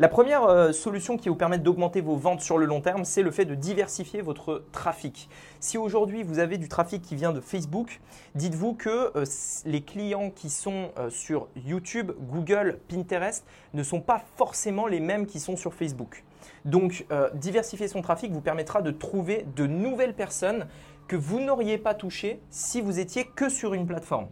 La 0.00 0.08
première 0.08 0.44
euh, 0.44 0.70
solution 0.70 1.16
qui 1.16 1.28
vous 1.28 1.34
permet 1.34 1.58
d'augmenter 1.58 2.00
vos 2.00 2.14
ventes 2.14 2.40
sur 2.40 2.56
le 2.56 2.66
long 2.66 2.80
terme, 2.80 3.04
c'est 3.04 3.22
le 3.22 3.32
fait 3.32 3.44
de 3.44 3.56
diversifier 3.56 4.22
votre 4.22 4.62
trafic. 4.70 5.28
Si 5.58 5.76
aujourd'hui 5.76 6.22
vous 6.22 6.38
avez 6.38 6.56
du 6.56 6.68
trafic 6.68 7.02
qui 7.02 7.16
vient 7.16 7.32
de 7.32 7.40
Facebook, 7.40 8.00
dites-vous 8.36 8.74
que 8.74 9.10
euh, 9.16 9.24
les 9.64 9.82
clients 9.82 10.30
qui 10.30 10.50
sont 10.50 10.92
euh, 10.98 11.10
sur 11.10 11.48
YouTube, 11.56 12.12
Google, 12.30 12.78
Pinterest 12.86 13.44
ne 13.74 13.82
sont 13.82 14.00
pas 14.00 14.22
forcément 14.36 14.86
les 14.86 15.00
mêmes 15.00 15.26
qui 15.26 15.40
sont 15.40 15.56
sur 15.56 15.74
Facebook. 15.74 16.22
Donc 16.64 17.06
diversifier 17.34 17.88
son 17.88 18.02
trafic 18.02 18.32
vous 18.32 18.40
permettra 18.40 18.82
de 18.82 18.90
trouver 18.90 19.46
de 19.56 19.66
nouvelles 19.66 20.14
personnes 20.14 20.66
que 21.08 21.16
vous 21.16 21.40
n'auriez 21.40 21.78
pas 21.78 21.94
touchées 21.94 22.40
si 22.50 22.80
vous 22.80 22.98
étiez 22.98 23.24
que 23.24 23.48
sur 23.48 23.74
une 23.74 23.86
plateforme. 23.86 24.28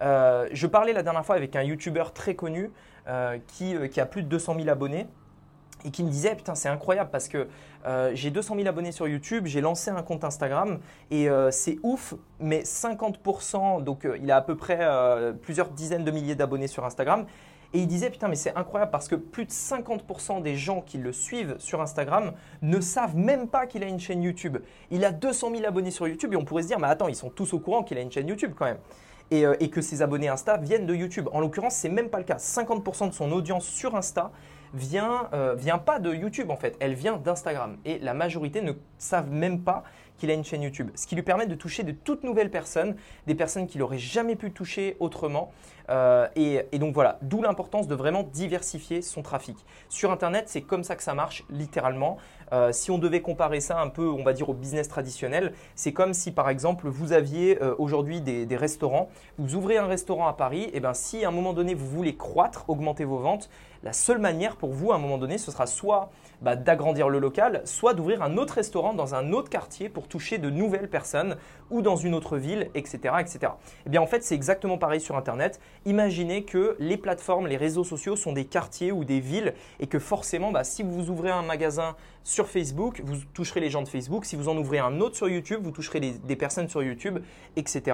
Je 0.00 0.66
parlais 0.66 0.92
la 0.92 1.02
dernière 1.02 1.24
fois 1.24 1.36
avec 1.36 1.56
un 1.56 1.62
YouTuber 1.62 2.04
très 2.14 2.34
connu 2.34 2.70
euh, 3.10 3.38
euh, 3.62 3.88
qui, 3.88 4.00
a 4.00 4.06
plus 4.06 4.22
de 4.22 4.28
200 4.28 4.56
000 4.56 4.68
abonnés 4.68 5.06
et 5.84 5.90
qui 5.90 6.04
me 6.04 6.10
disait 6.10 6.34
putain 6.34 6.54
c'est 6.54 6.68
incroyable 6.68 7.10
parce 7.10 7.28
que 7.28 7.48
euh, 7.86 8.10
j'ai 8.14 8.30
200 8.30 8.54
000 8.56 8.68
abonnés 8.68 8.92
sur 8.92 9.08
YouTube, 9.08 9.46
j'ai 9.46 9.60
lancé 9.62 9.90
un 9.90 10.02
compte 10.02 10.24
Instagram 10.24 10.78
et 11.10 11.28
c'est 11.50 11.78
ouf, 11.82 12.14
mais 12.38 12.60
50%, 12.60 13.82
donc 13.82 14.06
il 14.20 14.30
a 14.30 14.36
à 14.36 14.40
peu 14.42 14.56
près 14.56 14.86
plusieurs 15.42 15.70
dizaines 15.70 16.04
de 16.04 16.10
milliers 16.10 16.34
d'abonnés 16.34 16.66
sur 16.66 16.84
Instagram. 16.84 17.26
Et 17.72 17.78
il 17.78 17.86
disait 17.86 18.10
putain 18.10 18.28
mais 18.28 18.34
c'est 18.34 18.54
incroyable 18.56 18.90
parce 18.90 19.08
que 19.08 19.14
plus 19.14 19.46
de 19.46 19.52
50% 19.52 20.42
des 20.42 20.56
gens 20.56 20.82
qui 20.82 20.98
le 20.98 21.12
suivent 21.12 21.54
sur 21.58 21.80
Instagram 21.80 22.32
ne 22.62 22.80
savent 22.80 23.16
même 23.16 23.48
pas 23.48 23.66
qu'il 23.66 23.82
a 23.82 23.86
une 23.86 24.00
chaîne 24.00 24.22
YouTube. 24.22 24.58
Il 24.90 25.04
a 25.04 25.12
200 25.12 25.52
000 25.54 25.64
abonnés 25.66 25.92
sur 25.92 26.06
YouTube 26.08 26.32
et 26.32 26.36
on 26.36 26.44
pourrait 26.44 26.64
se 26.64 26.68
dire 26.68 26.78
mais 26.78 26.88
attends 26.88 27.08
ils 27.08 27.14
sont 27.14 27.30
tous 27.30 27.52
au 27.54 27.60
courant 27.60 27.84
qu'il 27.84 27.96
a 27.96 28.02
une 28.02 28.12
chaîne 28.12 28.28
YouTube 28.28 28.52
quand 28.56 28.66
même. 28.66 28.78
Euh, 29.32 29.54
et, 29.60 29.70
que 29.70 29.80
ses 29.80 30.02
abonnés 30.02 30.28
Insta 30.28 30.56
viennent 30.56 30.86
de 30.86 30.94
YouTube. 30.94 31.28
En 31.32 31.40
l'occurrence, 31.40 31.74
c'est 31.74 31.88
même 31.88 32.08
pas 32.08 32.18
le 32.18 32.24
cas. 32.24 32.36
50% 32.36 33.10
de 33.10 33.14
son 33.14 33.30
audience 33.30 33.64
sur 33.64 33.94
Insta 33.94 34.32
vient, 34.74 35.28
euh, 35.32 35.54
vient 35.54 35.78
pas 35.78 36.00
de 36.00 36.12
YouTube 36.12 36.50
en 36.50 36.56
fait, 36.56 36.76
elle 36.80 36.94
vient 36.94 37.16
d'Instagram. 37.16 37.76
Et 37.84 37.98
la 38.00 38.14
majorité 38.14 38.60
ne 38.60 38.72
savent 38.98 39.30
même 39.30 39.62
pas 39.62 39.84
qu'il 40.18 40.30
a 40.30 40.34
une 40.34 40.44
chaîne 40.44 40.62
YouTube. 40.62 40.90
Ce 40.94 41.06
qui 41.06 41.14
lui 41.14 41.22
permet 41.22 41.46
de 41.46 41.54
toucher 41.54 41.82
de 41.82 41.92
toutes 41.92 42.24
nouvelles 42.24 42.50
personnes, 42.50 42.96
des 43.26 43.34
personnes 43.34 43.66
qu'il 43.66 43.80
n'aurait 43.80 43.98
jamais 43.98 44.36
pu 44.36 44.50
toucher 44.50 44.96
autrement. 45.00 45.52
Euh, 45.90 46.28
et, 46.36 46.78
donc 46.78 46.94
voilà, 46.94 47.18
d'où 47.22 47.42
l'importance 47.42 47.88
de 47.88 47.94
vraiment 47.94 48.22
diversifier 48.22 49.02
son 49.02 49.22
trafic. 49.22 49.56
Sur 49.88 50.10
Internet, 50.12 50.44
c'est 50.46 50.62
comme 50.62 50.84
ça 50.84 50.96
que 50.96 51.02
ça 51.02 51.14
marche 51.14 51.44
littéralement. 51.50 52.16
Euh, 52.52 52.72
si 52.72 52.90
on 52.90 52.98
devait 52.98 53.20
comparer 53.20 53.60
ça 53.60 53.80
un 53.80 53.88
peu, 53.88 54.08
on 54.08 54.22
va 54.22 54.32
dire, 54.32 54.48
au 54.48 54.54
business 54.54 54.88
traditionnel, 54.88 55.52
c'est 55.74 55.92
comme 55.92 56.14
si 56.14 56.32
par 56.32 56.48
exemple 56.48 56.88
vous 56.88 57.12
aviez 57.12 57.62
euh, 57.62 57.74
aujourd'hui 57.78 58.20
des, 58.20 58.56
restaurants, 58.56 59.08
vous 59.38 59.54
ouvrez 59.54 59.78
un 59.78 59.86
restaurant 59.86 60.26
à 60.26 60.32
Paris, 60.32 60.68
et 60.72 60.80
bien 60.80 60.92
si 60.94 61.24
à 61.24 61.28
un 61.28 61.30
moment 61.30 61.52
donné 61.52 61.74
vous 61.74 61.86
voulez 61.86 62.16
croître, 62.16 62.64
augmenter 62.68 63.04
vos 63.04 63.18
ventes, 63.18 63.48
la 63.82 63.92
seule 63.94 64.18
manière 64.18 64.56
pour 64.56 64.72
vous 64.72 64.92
à 64.92 64.96
un 64.96 64.98
moment 64.98 65.16
donné, 65.16 65.38
ce 65.38 65.50
sera 65.50 65.66
soit 65.66 66.10
bah, 66.42 66.56
d'agrandir 66.56 67.08
le 67.08 67.18
local, 67.18 67.62
soit 67.64 67.94
d'ouvrir 67.94 68.22
un 68.22 68.36
autre 68.36 68.54
restaurant 68.54 68.92
dans 68.92 69.14
un 69.14 69.32
autre 69.32 69.48
quartier 69.48 69.88
pour 69.88 70.06
toucher 70.06 70.36
de 70.36 70.50
nouvelles 70.50 70.90
personnes 70.90 71.36
ou 71.70 71.80
dans 71.80 71.96
une 71.96 72.14
autre 72.14 72.36
ville, 72.36 72.70
etc. 72.74 73.14
etc. 73.20 73.38
Et 73.42 73.46
eh 73.86 73.90
bien 73.90 74.02
en 74.02 74.06
fait, 74.06 74.22
c'est 74.22 74.34
exactement 74.34 74.76
pareil 74.76 75.00
sur 75.00 75.16
Internet. 75.16 75.60
Imaginez 75.86 76.44
que 76.44 76.76
les 76.78 76.98
plateformes, 76.98 77.46
les 77.46 77.56
réseaux 77.56 77.84
sociaux 77.84 78.14
sont 78.14 78.32
des 78.32 78.44
quartiers 78.44 78.92
ou 78.92 79.04
des 79.04 79.20
villes 79.20 79.54
et 79.78 79.86
que 79.86 79.98
forcément, 79.98 80.52
bah, 80.52 80.62
si 80.62 80.82
vous 80.82 81.08
ouvrez 81.08 81.30
un 81.30 81.42
magasin 81.42 81.96
sur 82.22 82.48
Facebook, 82.48 83.00
vous 83.02 83.16
toucherez 83.32 83.60
les 83.60 83.70
gens 83.70 83.82
de 83.82 83.88
Facebook. 83.88 84.26
Si 84.26 84.36
vous 84.36 84.48
en 84.48 84.56
ouvrez 84.58 84.78
un 84.78 85.00
autre 85.00 85.16
sur 85.16 85.28
YouTube, 85.28 85.60
vous 85.62 85.70
toucherez 85.70 86.00
des 86.00 86.36
personnes 86.36 86.68
sur 86.68 86.82
YouTube, 86.82 87.20
etc. 87.56 87.92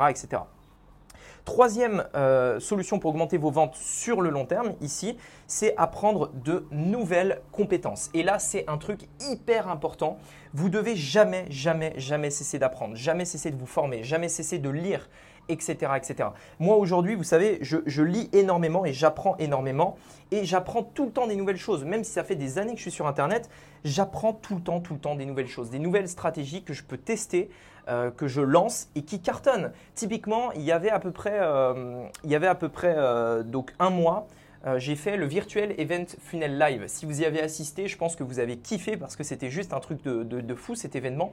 Troisième 1.47 2.05
euh, 2.16 2.59
solution 2.59 2.99
pour 2.99 3.11
augmenter 3.12 3.38
vos 3.38 3.52
ventes 3.52 3.76
sur 3.76 4.21
le 4.21 4.31
long 4.31 4.47
terme, 4.47 4.75
ici, 4.81 5.16
c'est 5.47 5.76
apprendre 5.76 6.33
de 6.35 6.66
nouvelles 6.73 7.40
compétences. 7.52 8.11
Et 8.14 8.25
là, 8.25 8.40
c'est 8.40 8.69
un 8.69 8.78
truc 8.78 9.02
hyper 9.21 9.69
important. 9.69 10.19
Vous 10.55 10.71
devez 10.71 10.97
jamais, 10.97 11.47
jamais, 11.49 11.95
jamais 11.99 12.31
cesser 12.31 12.59
d'apprendre, 12.59 12.97
jamais 12.97 13.25
cesser 13.25 13.52
de 13.52 13.57
vous 13.57 13.66
former, 13.66 14.02
jamais 14.02 14.28
cesser 14.28 14.59
de 14.59 14.71
lire, 14.71 15.09
etc. 15.49 16.31
Moi, 16.59 16.76
aujourd'hui, 16.76 17.15
vous 17.15 17.25
savez, 17.25 17.59
je, 17.62 18.03
lis 18.03 18.29
énormément 18.33 18.85
et 18.85 18.93
j'apprends 18.93 19.37
énormément. 19.38 19.97
Et 20.33 20.45
j'apprends 20.45 20.83
tout 20.83 21.07
le 21.07 21.12
temps 21.12 21.26
des 21.26 21.37
nouvelles 21.37 21.57
choses. 21.57 21.85
Même 21.85 22.05
si 22.05 22.11
ça 22.11 22.25
fait 22.25 22.35
des 22.35 22.59
années 22.59 22.73
que 22.73 22.79
je 22.79 22.83
suis 22.83 22.91
sur 22.91 23.07
Internet, 23.07 23.49
j'apprends 23.85 24.33
tout 24.33 24.57
le 24.57 24.61
temps, 24.61 24.81
tout 24.81 24.95
le 24.95 25.00
temps 25.00 25.15
des 25.15 25.26
nouvelles 25.26 25.49
choses, 25.49 25.71
des 25.71 25.79
nouvelles 25.79 26.09
stratégies 26.09 26.62
que 26.62 26.73
je 26.73 26.83
peux 26.83 26.99
tester, 26.99 27.49
euh, 27.88 28.11
que 28.11 28.26
je 28.26 28.41
lance 28.41 28.88
et 28.97 29.03
qui 29.03 29.21
cartonnent. 29.21 29.71
Typiquement, 29.95 30.50
il 30.53 30.62
y 30.62 30.73
avait 30.73 30.91
à 30.91 30.99
peu 30.99 31.12
près, 31.12 31.38
euh, 31.41 32.05
il 32.25 32.31
y 32.31 32.35
avait 32.35 32.49
à 32.49 32.57
peu 32.57 32.69
près 32.69 32.95
euh, 32.97 33.45
donc 33.45 33.73
un 33.79 33.91
mois. 33.91 34.26
j'ai 34.79 34.97
fait 34.97 35.17
le 35.17 35.26
virtuel 35.26 35.76
Event 35.79 36.07
Funnel 36.19 36.59
Live. 36.59 36.85
Si 36.88 37.07
vous 37.07 37.21
y 37.21 37.25
avez 37.25 37.41
assisté, 37.41 37.87
je 37.87 37.97
pense 37.97 38.17
que 38.17 38.25
vous 38.25 38.41
avez 38.41 38.57
kiffé 38.57 38.97
parce 38.97 39.15
que 39.15 39.23
c'était 39.23 39.50
juste 39.50 39.73
un 39.73 39.79
truc 39.79 40.03
de, 40.03 40.25
de 40.25 40.55
fou 40.57 40.75
cet 40.75 40.97
événement. 40.97 41.33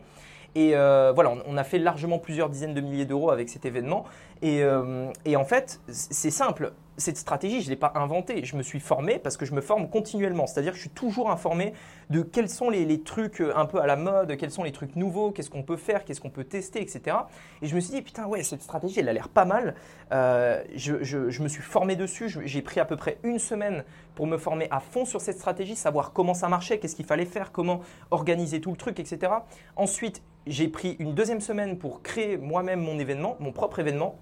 Et 0.56 0.76
euh, 0.76 1.12
voilà, 1.14 1.34
on, 1.48 1.58
a 1.58 1.64
fait 1.64 1.80
largement 1.80 2.20
plusieurs 2.20 2.50
dizaines 2.50 2.74
de 2.74 2.82
milliers 2.82 3.06
d'euros 3.06 3.32
avec 3.32 3.50
cet 3.50 3.66
événement. 3.66 4.06
Et, 4.44 4.62
euh, 4.62 5.12
en 5.36 5.46
fait, 5.46 5.80
c'est 5.88 6.30
simple. 6.30 6.74
cette 6.98 7.18
stratégie, 7.18 7.62
je 7.62 7.66
ne 7.66 7.70
l'ai 7.72 7.76
pas 7.76 7.94
inventée. 7.96 8.46
Je 8.46 8.56
me 8.56 8.62
suis 8.62 8.80
formé 8.80 9.18
parce 9.18 9.36
que 9.36 9.46
je 9.46 9.54
me 9.54 9.62
forme 9.62 9.90
continuellement. 9.90 10.46
C'est-à-dire 10.46 10.74
que 10.74 10.78
je 10.78 10.82
suis 10.82 10.92
toujours 10.92 11.32
informé 11.32 11.74
de 12.12 12.22
quels 12.22 12.50
sont 12.50 12.70
les, 12.70 13.02
trucs 13.02 13.42
euh, 13.42 13.54
un 13.56 13.66
peu 13.66 13.82
à 13.82 13.88
la 13.88 13.96
mode, 13.96 14.36
quels 14.38 14.52
sont 14.52 14.64
les 14.64 14.72
trucs 14.72 14.96
nouveaux, 14.96 15.32
qu'est-ce 15.32 15.50
qu'on 15.50 15.64
peut 15.64 15.78
faire, 15.78 16.06
qu'est-ce 16.06 16.22
qu'on 16.22 16.30
peut 16.30 16.44
tester, 16.44 16.82
etc. 16.82 17.18
Et 17.62 17.68
je 17.68 17.74
me 17.74 17.80
suis 17.80 17.94
dit, 17.94 18.02
putain, 18.02 18.28
ouais, 18.28 18.44
cette 18.44 18.62
stratégie, 18.62 19.00
elle 19.00 19.10
a 19.10 19.14
l'air 19.14 19.30
pas 19.30 19.46
mal. 19.46 19.74
Euh, 20.12 20.62
je, 20.76 21.42
me 21.42 21.48
suis 21.48 21.64
formé 21.64 21.96
dessus. 21.96 22.30
J'ai 22.46 22.62
pris 22.62 22.80
à 22.80 22.86
peu 22.86 22.96
près 22.96 23.18
une 23.24 23.40
semaine 23.40 23.84
pour 24.14 24.28
me 24.28 24.38
former 24.38 24.68
à 24.70 24.80
fond 24.80 25.06
sur 25.06 25.22
cette 25.22 25.38
stratégie, 25.38 25.76
savoir 25.76 26.14
comment 26.14 26.36
ça 26.36 26.48
marchait, 26.48 26.78
qu'est-ce 26.78 26.96
qu'il 26.96 27.06
fallait 27.06 27.26
faire, 27.26 27.52
comment 27.52 27.82
organiser 28.12 28.62
tout 28.62 28.72
le 28.72 28.78
truc, 28.78 29.00
etc. 29.00 29.32
Ensuite, 29.76 30.22
j'ai 30.48 30.68
pris 30.68 30.96
une 31.00 31.14
deuxième 31.14 31.42
semaine 31.42 31.78
pour 31.78 32.02
créer 32.02 32.38
moi-même 32.38 32.82
mon 32.82 33.00
événement, 33.00 33.38
mon 33.40 33.52
propre 33.52 33.80
événement 33.80 34.18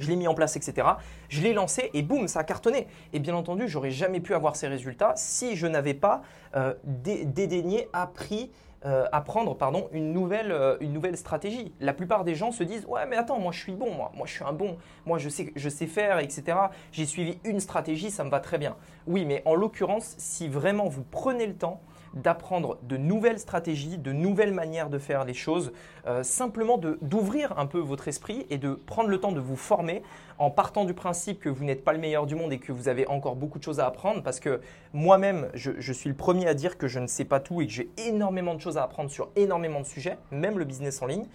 je 0.00 0.08
l'ai 0.08 0.16
mis 0.16 0.28
en 0.28 0.34
place, 0.34 0.56
etc. 0.56 0.86
Je 1.28 1.42
l'ai 1.42 1.52
lancé 1.52 1.90
et 1.94 2.02
boum, 2.02 2.28
ça 2.28 2.40
a 2.40 2.44
cartonné. 2.44 2.86
Et 3.12 3.18
bien 3.18 3.34
entendu, 3.34 3.68
j'aurais 3.68 3.90
jamais 3.90 4.20
pu 4.20 4.34
avoir 4.34 4.56
ces 4.56 4.68
résultats 4.68 5.12
si 5.16 5.56
je 5.56 5.66
n'avais 5.66 5.94
pas 5.94 6.22
euh, 6.56 6.74
dédaigné, 6.84 7.88
appris, 7.92 8.50
euh, 8.86 9.06
apprendre 9.10 9.56
pardon, 9.56 9.88
une, 9.92 10.12
nouvelle, 10.12 10.52
euh, 10.52 10.76
une 10.80 10.92
nouvelle 10.92 11.16
stratégie. 11.16 11.72
La 11.80 11.92
plupart 11.92 12.24
des 12.24 12.34
gens 12.34 12.52
se 12.52 12.62
disent 12.62 12.86
Ouais, 12.86 13.06
mais 13.06 13.16
attends, 13.16 13.38
moi 13.38 13.52
je 13.52 13.58
suis 13.58 13.72
bon, 13.72 13.92
moi, 13.92 14.12
moi 14.14 14.26
je 14.26 14.32
suis 14.32 14.44
un 14.44 14.52
bon, 14.52 14.76
moi 15.04 15.18
je 15.18 15.28
sais, 15.28 15.52
je 15.56 15.68
sais 15.68 15.86
faire, 15.86 16.18
etc. 16.20 16.56
J'ai 16.92 17.06
suivi 17.06 17.38
une 17.44 17.60
stratégie, 17.60 18.10
ça 18.10 18.24
me 18.24 18.30
va 18.30 18.40
très 18.40 18.58
bien. 18.58 18.76
Oui, 19.06 19.24
mais 19.24 19.42
en 19.46 19.54
l'occurrence, 19.54 20.14
si 20.18 20.48
vraiment 20.48 20.88
vous 20.88 21.02
prenez 21.02 21.46
le 21.46 21.54
temps, 21.54 21.80
d'apprendre 22.14 22.78
de 22.82 22.96
nouvelles 22.96 23.38
stratégies, 23.38 23.98
de 23.98 24.12
nouvelles 24.12 24.52
manières 24.52 24.90
de 24.90 24.98
faire 24.98 25.24
les 25.24 25.34
choses, 25.34 25.72
euh, 26.06 26.22
simplement 26.22 26.78
d'ouvrir 26.78 27.58
un 27.58 27.66
peu 27.66 27.78
votre 27.78 28.08
esprit 28.08 28.46
et 28.50 28.58
de 28.58 28.74
prendre 28.74 29.08
le 29.08 29.18
temps 29.18 29.32
de 29.32 29.40
vous 29.40 29.56
former 29.56 30.02
en 30.38 30.50
partant 30.50 30.84
du 30.84 30.94
principe 30.94 31.40
que 31.40 31.48
vous 31.48 31.64
n'êtes 31.64 31.84
pas 31.84 31.92
le 31.92 31.98
meilleur 31.98 32.26
du 32.26 32.34
monde 32.34 32.52
et 32.52 32.58
que 32.58 32.72
vous 32.72 32.88
avez 32.88 33.06
encore 33.08 33.36
beaucoup 33.36 33.58
de 33.58 33.64
choses 33.64 33.80
à 33.80 33.86
apprendre 33.86 34.22
parce 34.22 34.40
que 34.40 34.60
moi-même, 34.92 35.48
je, 35.54 35.92
suis 35.92 36.08
le 36.08 36.16
premier 36.16 36.46
à 36.46 36.54
dire 36.54 36.78
que 36.78 36.86
je 36.86 36.98
ne 36.98 37.06
sais 37.06 37.24
pas 37.24 37.40
tout 37.40 37.60
et 37.60 37.66
que 37.66 37.72
j'ai 37.72 37.90
énormément 37.98 38.54
de 38.54 38.60
choses 38.60 38.78
à 38.78 38.84
apprendre 38.84 39.10
sur 39.10 39.30
énormément 39.36 39.80
de 39.80 39.86
sujets, 39.86 40.18
même 40.30 40.58
le 40.58 40.64
business 40.64 41.02
en 41.02 41.06
ligne. 41.06 41.26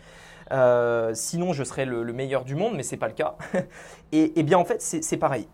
Euh, 0.52 1.14
sinon, 1.14 1.54
je 1.54 1.64
serais 1.64 1.86
le, 1.86 2.04
meilleur 2.14 2.44
du 2.44 2.56
monde, 2.56 2.74
mais 2.76 2.84
ce 2.84 2.92
n'est 2.92 3.00
pas 3.00 3.08
le 3.08 3.14
cas. 3.14 3.36
et, 4.12 4.40
et, 4.40 4.44
bien, 4.44 4.58
en 4.58 4.66
fait, 4.66 4.82
c'est 4.82 5.18
pareil. 5.18 5.48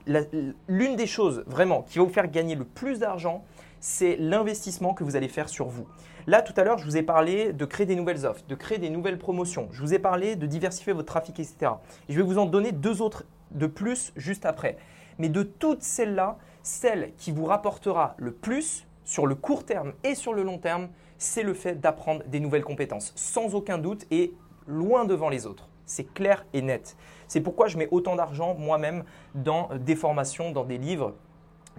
L'une 0.68 0.96
des 0.96 1.08
choses 1.08 1.44
vraiment 1.48 1.84
qui 1.84 2.00
va 2.00 2.06
vous 2.06 2.12
faire 2.12 2.30
gagner 2.30 2.56
le 2.56 2.66
plus 2.66 3.00
d'argent, 3.00 3.44
c'est 3.80 4.16
l'investissement 4.18 4.94
que 4.94 5.04
vous 5.04 5.16
allez 5.16 5.28
faire 5.28 5.50
sur 5.50 5.68
vous. 5.68 5.88
Là, 6.28 6.42
tout 6.42 6.54
à 6.58 6.64
l'heure, 6.64 6.78
je 6.78 6.86
vous 6.86 6.98
ai 6.98 7.04
parlé 7.04 7.54
de 7.54 7.66
créer 7.66 7.86
des 7.86 7.96
nouvelles 7.96 8.26
offres, 8.26 8.44
de 8.48 8.56
créer 8.56 8.78
des 8.78 8.90
nouvelles 8.90 9.18
promotions. 9.18 9.70
Je 9.72 9.82
vous 9.82 9.94
ai 9.94 10.00
parlé 10.00 10.36
de 10.36 10.46
diversifier 10.46 10.94
votre 10.94 11.08
trafic, 11.08 11.40
etc. 11.40 11.72
je 12.08 12.16
vais 12.16 12.24
vous 12.24 12.38
en 12.38 12.46
donner 12.46 12.72
deux 12.72 13.02
autres 13.02 13.24
de 13.52 13.68
plus 13.68 14.14
juste 14.16 14.46
après. 14.46 14.78
Mais 15.18 15.30
de 15.30 15.44
toutes 15.44 15.82
celles-là, 15.82 16.38
celle 16.62 17.14
qui 17.18 17.32
vous 17.32 17.46
rapportera 17.46 18.16
le 18.18 18.32
plus 18.32 18.86
sur 19.06 19.26
le 19.26 19.36
court 19.36 19.66
terme 19.66 19.94
et 20.04 20.14
sur 20.14 20.34
le 20.34 20.44
long 20.44 20.60
terme, 20.60 20.90
c'est 21.18 21.44
le 21.44 21.54
fait 21.54 21.80
d'apprendre 21.80 22.24
des 22.28 22.40
nouvelles 22.40 22.64
compétences, 22.64 23.12
sans 23.16 23.56
aucun 23.56 23.78
doute 23.78 24.06
et 24.12 24.34
loin 24.68 25.06
devant 25.06 25.30
les 25.30 25.46
autres. 25.46 25.68
C'est 25.86 26.14
clair 26.14 26.46
et 26.54 26.62
net. 26.62 26.96
C'est 27.28 27.42
pourquoi 27.42 27.68
je 27.68 27.78
mets 27.78 27.88
autant 27.92 28.16
d'argent 28.16 28.54
moi-même 28.54 29.04
dans 29.34 29.70
des 29.76 29.96
formations, 29.96 30.52
dans 30.52 30.64
des 30.64 30.78
livres 30.78 31.16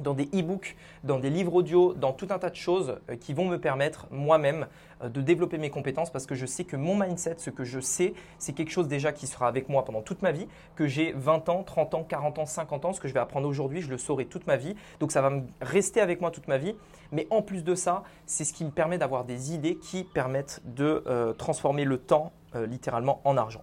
dans 0.01 0.15
des 0.15 0.29
e-books, 0.35 0.77
dans 1.05 1.19
des 1.19 1.31
livres 1.31 1.55
audio, 1.55 1.95
dans 1.95 2.13
tout 2.13 2.29
un 2.31 2.39
tas 2.39 2.51
de 2.51 2.57
choses 2.57 2.97
euh, 3.09 3.17
qui 3.17 3.35
vont 3.35 3.47
me 3.47 3.59
permettre 3.59 4.07
moi-même 4.11 4.67
euh, 5.03 5.09
de 5.09 5.21
développer 5.21 5.59
mes 5.59 5.71
compétences 5.71 6.11
parce 6.11 6.27
que 6.27 6.35
je 6.35 6.47
sais 6.47 6.65
que 6.65 6.77
mon 6.77 6.97
mindset, 6.97 7.37
ce 7.39 7.51
que 7.51 7.65
je 7.65 7.81
sais, 7.81 8.15
c'est 8.39 8.53
quelque 8.53 8.71
chose 8.71 8.89
déjà 8.89 9.13
qui 9.13 9.27
sera 9.27 9.49
avec 9.49 9.69
moi 9.69 9.85
pendant 9.85 10.03
toute 10.03 10.23
ma 10.23 10.33
vie, 10.33 10.49
que 10.77 10.87
j'ai 10.87 11.13
20 11.13 11.49
ans, 11.49 11.63
30 11.63 11.95
ans, 11.95 12.05
40 12.05 12.39
ans, 12.39 12.47
50 12.47 12.85
ans, 12.85 12.93
ce 12.93 13.01
que 13.01 13.09
je 13.09 13.15
vais 13.15 13.21
apprendre 13.21 13.49
aujourd'hui, 13.49 13.81
je 13.81 13.91
le 13.91 13.99
saurai 13.99 14.27
toute 14.27 14.47
ma 14.47 14.57
vie. 14.57 14.75
Donc 14.99 15.13
ça 15.13 15.23
va 15.23 15.33
rester 15.61 16.01
avec 16.01 16.21
moi 16.21 16.31
toute 16.31 16.49
ma 16.49 16.59
vie. 16.59 16.75
Mais 17.13 17.27
en 17.31 17.43
plus 17.43 17.65
de 17.65 17.75
ça, 17.75 18.03
c'est 18.27 18.45
ce 18.45 18.53
qui 18.53 18.65
me 18.65 18.71
permet 18.71 18.99
d'avoir 18.99 19.25
des 19.25 19.55
idées 19.55 19.77
qui 19.77 20.05
permettent 20.05 20.63
de 20.65 21.03
euh, 21.07 21.33
transformer 21.33 21.85
le 21.85 21.99
temps 21.99 22.33
littéralement 22.67 23.21
en 23.23 23.37
argent. 23.37 23.63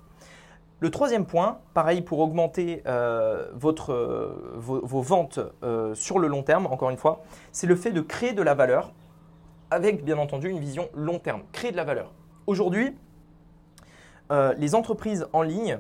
Le 0.80 0.92
troisième 0.92 1.26
point, 1.26 1.60
pareil 1.74 2.02
pour 2.02 2.20
augmenter 2.20 2.84
euh, 2.86 3.48
votre, 3.54 3.94
euh, 3.94 4.54
vos, 4.58 5.02
ventes 5.02 5.40
euh, 5.64 5.96
sur 5.96 6.20
le 6.20 6.28
long 6.28 6.44
terme, 6.44 6.68
encore 6.68 6.92
une 6.92 6.98
fois, 6.98 7.24
c'est 7.52 7.66
le 7.66 7.76
fait 7.76 7.92
de 7.92 8.02
créer 8.02 8.34
de 8.34 8.44
la 8.44 8.54
valeur 8.54 8.94
avec 9.72 10.06
bien 10.06 10.20
entendu 10.20 10.50
une 10.50 10.60
vision 10.60 10.88
long 10.94 11.18
terme. 11.18 11.42
Créer 11.52 11.72
de 11.72 11.78
la 11.78 11.84
valeur. 11.84 12.14
Aujourd'hui, 12.46 12.96
les 14.30 14.76
entreprises 14.76 15.26
en 15.34 15.42
ligne 15.42 15.80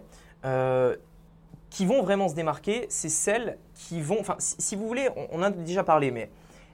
qui 1.69 1.85
vont 1.85 2.01
vraiment 2.01 2.27
se 2.27 2.35
démarquer, 2.35 2.85
c'est 2.89 3.09
celles 3.09 3.57
qui 3.75 4.01
vont, 4.01 4.17
enfin 4.19 4.35
si 4.39 4.75
vous 4.75 4.87
voulez, 4.87 5.09
on, 5.15 5.27
on 5.31 5.43
a 5.43 5.49
déjà 5.49 5.83
parlé, 5.83 6.11
mais 6.11 6.29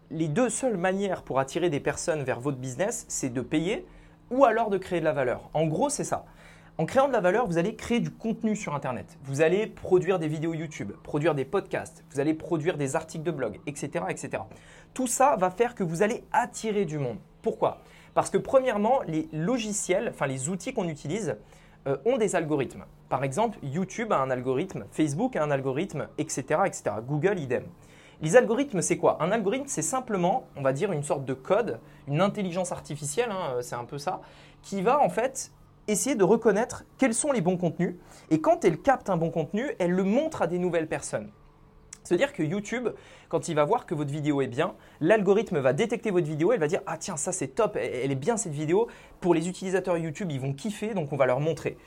les 0.10 0.28
deux 0.28 0.50
seules 0.50 0.78
manières 0.78 1.24
pour 1.24 1.40
attirer 1.40 1.70
des 1.70 1.80
personnes 1.80 2.24
vers 2.24 2.40
votre 2.40 2.58
business, 2.58 3.06
c'est 3.10 3.30
de 3.30 3.42
payer 3.42 3.86
ou 4.32 4.46
alors 4.46 4.70
de 4.70 4.78
créer 4.78 5.00
de 5.00 5.06
la 5.06 5.14
valeur. 5.14 5.50
En 5.54 5.66
gros, 5.66 5.90
c'est 5.90 6.04
ça. 6.04 6.26
En 6.80 6.88
créant 6.88 7.08
de 7.08 7.14
la 7.14 7.22
valeur, 7.22 7.46
vous 7.46 7.60
allez 7.60 7.76
créer 7.76 8.00
du 8.00 8.10
contenu 8.10 8.56
sur 8.56 8.74
Internet. 8.74 9.20
Vous 9.26 9.42
allez 9.42 9.68
produire 9.68 10.18
des 10.18 10.28
vidéos 10.28 10.56
YouTube, 10.56 10.92
produire 11.04 11.36
des 11.36 11.46
podcasts, 11.46 12.04
vous 12.10 12.20
allez 12.20 12.34
produire 12.34 12.78
des 12.78 12.96
articles 12.96 13.24
de 13.24 13.30
blog, 13.30 13.60
etc., 13.68 14.06
etc. 14.10 14.42
Tout 14.96 15.06
ça 15.06 15.36
va 15.36 15.52
faire 15.52 15.76
que 15.76 15.84
vous 15.84 16.02
allez 16.02 16.24
attirer 16.32 16.86
du 16.86 16.98
monde. 16.98 17.20
Pourquoi? 17.44 17.82
Parce 18.16 18.32
que 18.32 18.40
premièrement, 18.40 19.02
les 19.06 19.30
logiciels, 19.32 20.10
enfin 20.10 20.26
les 20.26 20.50
outils 20.50 20.74
qu'on 20.74 20.90
utilise, 20.90 21.38
euh, 21.86 21.98
ont 22.06 22.18
des 22.18 22.36
algorithmes. 22.36 22.86
Par 23.08 23.24
exemple, 23.24 23.60
YouTube 23.62 24.12
a 24.12 24.18
un 24.18 24.32
algorithme, 24.32 24.86
Facebook 24.92 25.36
a 25.36 25.44
un 25.44 25.52
algorithme, 25.52 26.08
etc., 26.18 26.62
etc. 26.66 26.84
Google 27.08 27.38
idem. 27.38 27.66
Les 28.20 28.36
algorithmes, 28.36 28.82
c'est 28.82 28.98
quoi? 28.98 29.22
Un 29.22 29.32
algorithme, 29.32 29.68
c'est 29.68 29.84
simplement, 29.84 30.48
on 30.56 30.64
va 30.64 30.74
dire, 30.74 30.92
une 30.92 31.04
sorte 31.04 31.24
de 31.24 31.36
code, 31.36 31.80
une 32.08 32.22
intelligence 32.22 32.72
artificielle, 32.72 33.30
hein, 33.30 33.58
c'est 33.62 33.76
un 33.76 33.86
peu 33.86 34.00
ça, 34.00 34.22
qui 34.64 34.82
va 34.82 35.00
en 35.00 35.10
fait 35.10 35.52
essayer 35.88 36.16
de 36.16 36.24
reconnaître 36.24 36.86
quels 36.98 37.14
sont 37.14 37.32
les 37.32 37.42
bons 37.42 37.58
contenus. 37.58 37.96
Et 38.30 38.42
quand 38.42 38.66
elle 38.66 38.80
capte 38.80 39.10
un 39.10 39.18
bon 39.18 39.32
contenu, 39.32 39.72
elle 39.80 39.92
le 39.92 40.04
montre 40.04 40.42
à 40.42 40.48
des 40.48 40.60
nouvelles 40.60 40.88
personnes. 40.88 41.32
C'est-à-dire 42.04 42.34
que 42.34 42.44
YouTube, 42.44 42.90
quand 43.30 43.48
il 43.48 43.56
va 43.56 43.64
voir 43.64 43.86
que 43.86 43.96
votre 43.96 44.12
vidéo 44.12 44.42
est 44.42 44.48
bien, 44.48 44.76
l'algorithme 45.00 45.60
va 45.60 45.74
détecter 45.74 46.12
votre 46.12 46.28
vidéo, 46.28 46.52
elle 46.52 46.60
va 46.60 46.68
dire 46.68 46.82
Ah 46.86 46.98
tiens, 46.98 47.18
ça 47.18 47.32
c'est 47.32 47.48
top, 47.48 47.78
elle 47.78 48.12
est 48.12 48.16
bien 48.16 48.38
cette 48.38 48.54
vidéo. 48.54 48.88
Pour 49.22 49.34
les 49.34 49.48
utilisateurs 49.48 49.98
YouTube, 49.98 50.32
ils 50.32 50.40
vont 50.40 50.54
kiffer, 50.54 50.94
donc 50.94 51.14
on 51.14 51.18
va 51.18 51.26
leur 51.26 51.40
montrer. 51.40 51.78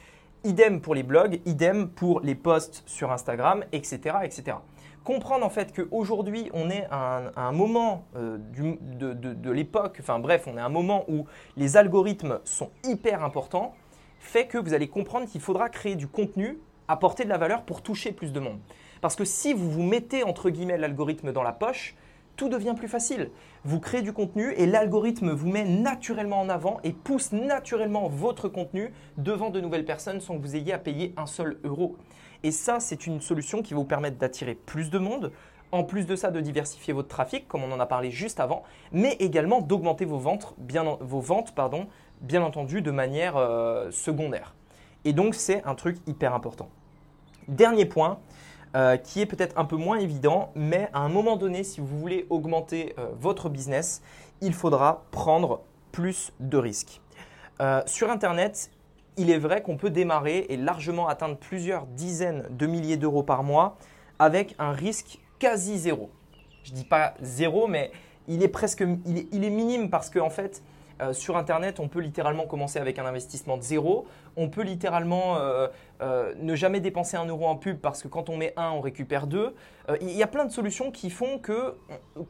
Idem 0.45 0.81
pour 0.81 0.95
les 0.95 1.03
blogs, 1.03 1.41
idem 1.45 1.89
pour 1.89 2.21
les 2.21 2.35
posts 2.35 2.83
sur 2.87 3.13
Instagram, 3.13 3.65
etc. 3.73 4.17
etc. 4.23 4.57
Comprendre 5.05 5.45
en 5.45 5.51
fait 5.51 5.73
qu'aujourd'hui, 5.73 6.51
on 6.53 6.71
est 6.71 6.87
à 6.91 7.31
un, 7.37 7.53
moment 7.53 8.07
euh, 8.17 8.39
de, 8.39 9.13
de 9.13 9.51
l'époque, 9.51 9.99
enfin 10.01 10.19
bref, 10.19 10.45
on 10.47 10.57
est 10.57 10.61
à 10.61 10.65
un 10.65 10.71
moment 10.71 11.05
où 11.09 11.27
les 11.57 11.77
algorithmes 11.77 12.41
sont 12.45 12.71
hyper 12.85 13.23
importants 13.23 13.75
fait 14.19 14.47
que 14.47 14.59
vous 14.59 14.75
allez 14.75 14.89
comprendre 14.89 15.27
qu'il 15.27 15.41
faudra 15.41 15.69
créer 15.69 15.97
du 15.97 16.09
contenu, 16.09 16.59
apporter 16.89 17.25
de 17.25 17.29
la 17.29 17.39
valeur 17.39 17.63
pour 17.65 17.83
toucher 17.83 18.13
plus 18.13 18.33
de 18.33 18.41
monde. 18.41 18.59
Parce 19.01 19.17
que 19.17 19.25
si 19.25 19.53
vous 19.53 19.71
vous 19.71 19.83
mettez 19.83 20.25
entre 20.25 20.51
guillemets 20.51 20.79
l'algorithme 20.79 21.33
dans 21.33 21.43
la 21.43 21.53
poche, 21.53 21.95
tout 22.37 22.49
devient 22.49 22.75
plus 22.77 22.89
facile. 22.89 23.31
Vous 23.65 23.81
créez 23.81 24.03
du 24.03 24.13
contenu 24.13 24.53
et 24.53 24.67
l'algorithme 24.67 25.31
vous 25.31 25.49
met 25.49 25.65
naturellement 25.65 26.41
en 26.41 26.49
avant 26.49 26.79
et 26.85 26.93
pousse 26.93 27.33
naturellement 27.33 28.09
votre 28.09 28.49
contenu 28.49 28.93
devant 29.17 29.51
de 29.51 29.61
nouvelles 29.61 29.85
personnes 29.85 30.21
sans 30.21 30.37
que 30.37 30.43
vous 30.43 30.55
ayez 30.55 30.73
à 30.73 30.79
payer 30.79 31.15
un 31.17 31.27
seul 31.27 31.59
euro. 31.65 31.97
Et 32.43 32.51
ça, 32.51 32.79
c'est 32.81 33.07
une 33.07 33.21
solution 33.21 33.63
qui 33.63 33.73
va 33.73 33.81
vous 33.81 33.87
permettre 33.87 34.19
d'attirer 34.19 34.55
plus 34.55 34.91
de 34.91 34.99
monde, 34.99 35.33
en 35.77 35.85
plus 35.85 36.07
de 36.07 36.17
ça 36.17 36.31
de 36.31 36.41
diversifier 36.41 36.93
votre 36.93 37.09
trafic, 37.09 37.47
comme 37.47 37.63
on 37.63 37.73
en 37.73 37.81
a 37.81 37.87
parlé 37.87 38.11
juste 38.11 38.41
avant, 38.41 38.63
mais 38.93 39.13
également 39.21 39.61
d'augmenter 39.61 40.05
vos 40.05 40.19
ventes, 40.19 40.55
bien, 40.59 40.97
vos 41.01 41.21
ventes 41.21 41.55
pardon, 41.55 41.87
bien 42.21 42.43
entendu 42.43 42.83
de 42.83 42.91
manière 42.91 43.37
euh, 43.37 43.91
secondaire. 43.91 44.55
Et 45.05 45.13
donc 45.13 45.35
c'est 45.35 45.63
un 45.65 45.75
truc 45.75 45.99
hyper 46.07 46.35
important. 46.35 46.69
Dernier 47.49 47.85
point, 47.85 48.19
euh, 48.75 48.97
qui 48.97 49.21
est 49.21 49.27
peut-être 49.27 49.59
un 49.59 49.65
peu 49.65 49.77
moins 49.77 49.99
évident, 49.99 50.51
mais 50.55 50.89
à 50.93 51.01
un 51.01 51.09
moment 51.09 51.37
donné, 51.37 51.63
si 51.63 51.81
vous 51.81 51.99
voulez 51.99 52.27
augmenter 52.31 52.95
euh, 52.99 53.09
votre 53.21 53.49
business, 53.49 54.03
il 54.41 54.53
faudra 54.55 55.05
prendre 55.13 55.61
plus 55.93 56.33
de 56.41 56.59
risques. 56.59 57.01
sur 57.87 58.11
Internet, 58.11 58.71
il 59.17 59.31
est 59.31 59.39
vrai 59.39 59.63
qu'on 59.63 59.79
peut 59.79 59.89
démarrer 59.89 60.45
et 60.51 60.59
largement 60.59 61.09
atteindre 61.09 61.39
plusieurs 61.39 61.87
dizaines 61.87 62.47
de 62.51 62.67
milliers 62.67 62.99
d'euros 62.99 63.23
par 63.23 63.43
mois 63.43 63.79
avec 64.19 64.55
un 64.59 64.73
risque 64.73 65.21
quasi 65.39 65.79
zéro. 65.79 66.11
Je 66.65 66.73
dis 66.73 66.85
pas 66.85 67.15
zéro, 67.21 67.67
mais 67.67 67.91
il 68.29 68.43
est 68.43 68.49
presque 68.49 68.85
il 69.07 69.45
est 69.45 69.51
minime 69.51 69.91
parce 69.91 70.11
qu'en 70.11 70.27
en 70.27 70.31
fait, 70.31 70.63
euh, 71.03 71.13
sur 71.13 71.37
Internet, 71.37 71.79
on 71.79 71.89
peut 71.89 72.01
littéralement 72.01 72.47
commencer 72.47 72.79
avec 72.79 72.99
un 72.99 73.05
investissement 73.05 73.57
de 73.57 73.63
zéro. 73.63 74.07
On 74.37 74.49
peut 74.49 74.63
littéralement 74.63 75.37
euh, 75.37 75.69
euh, 76.01 76.35
ne 76.41 76.55
jamais 76.55 76.81
dépenser 76.81 77.17
un 77.17 77.27
euro 77.27 77.47
en 77.47 77.57
pub 77.57 77.79
parce 77.79 78.03
que 78.03 78.09
quand 78.09 78.31
on 78.31 78.37
met 78.37 78.55
un, 78.57 78.71
on 78.71 78.81
récupère 78.81 79.27
deux. 79.27 79.55
Il 80.01 80.11
y 80.11 80.23
a 80.23 80.27
plein 80.27 80.45
de 80.45 80.51
solutions 80.51 80.91
qui 80.91 81.11
font 81.11 81.39
que, 81.39 81.77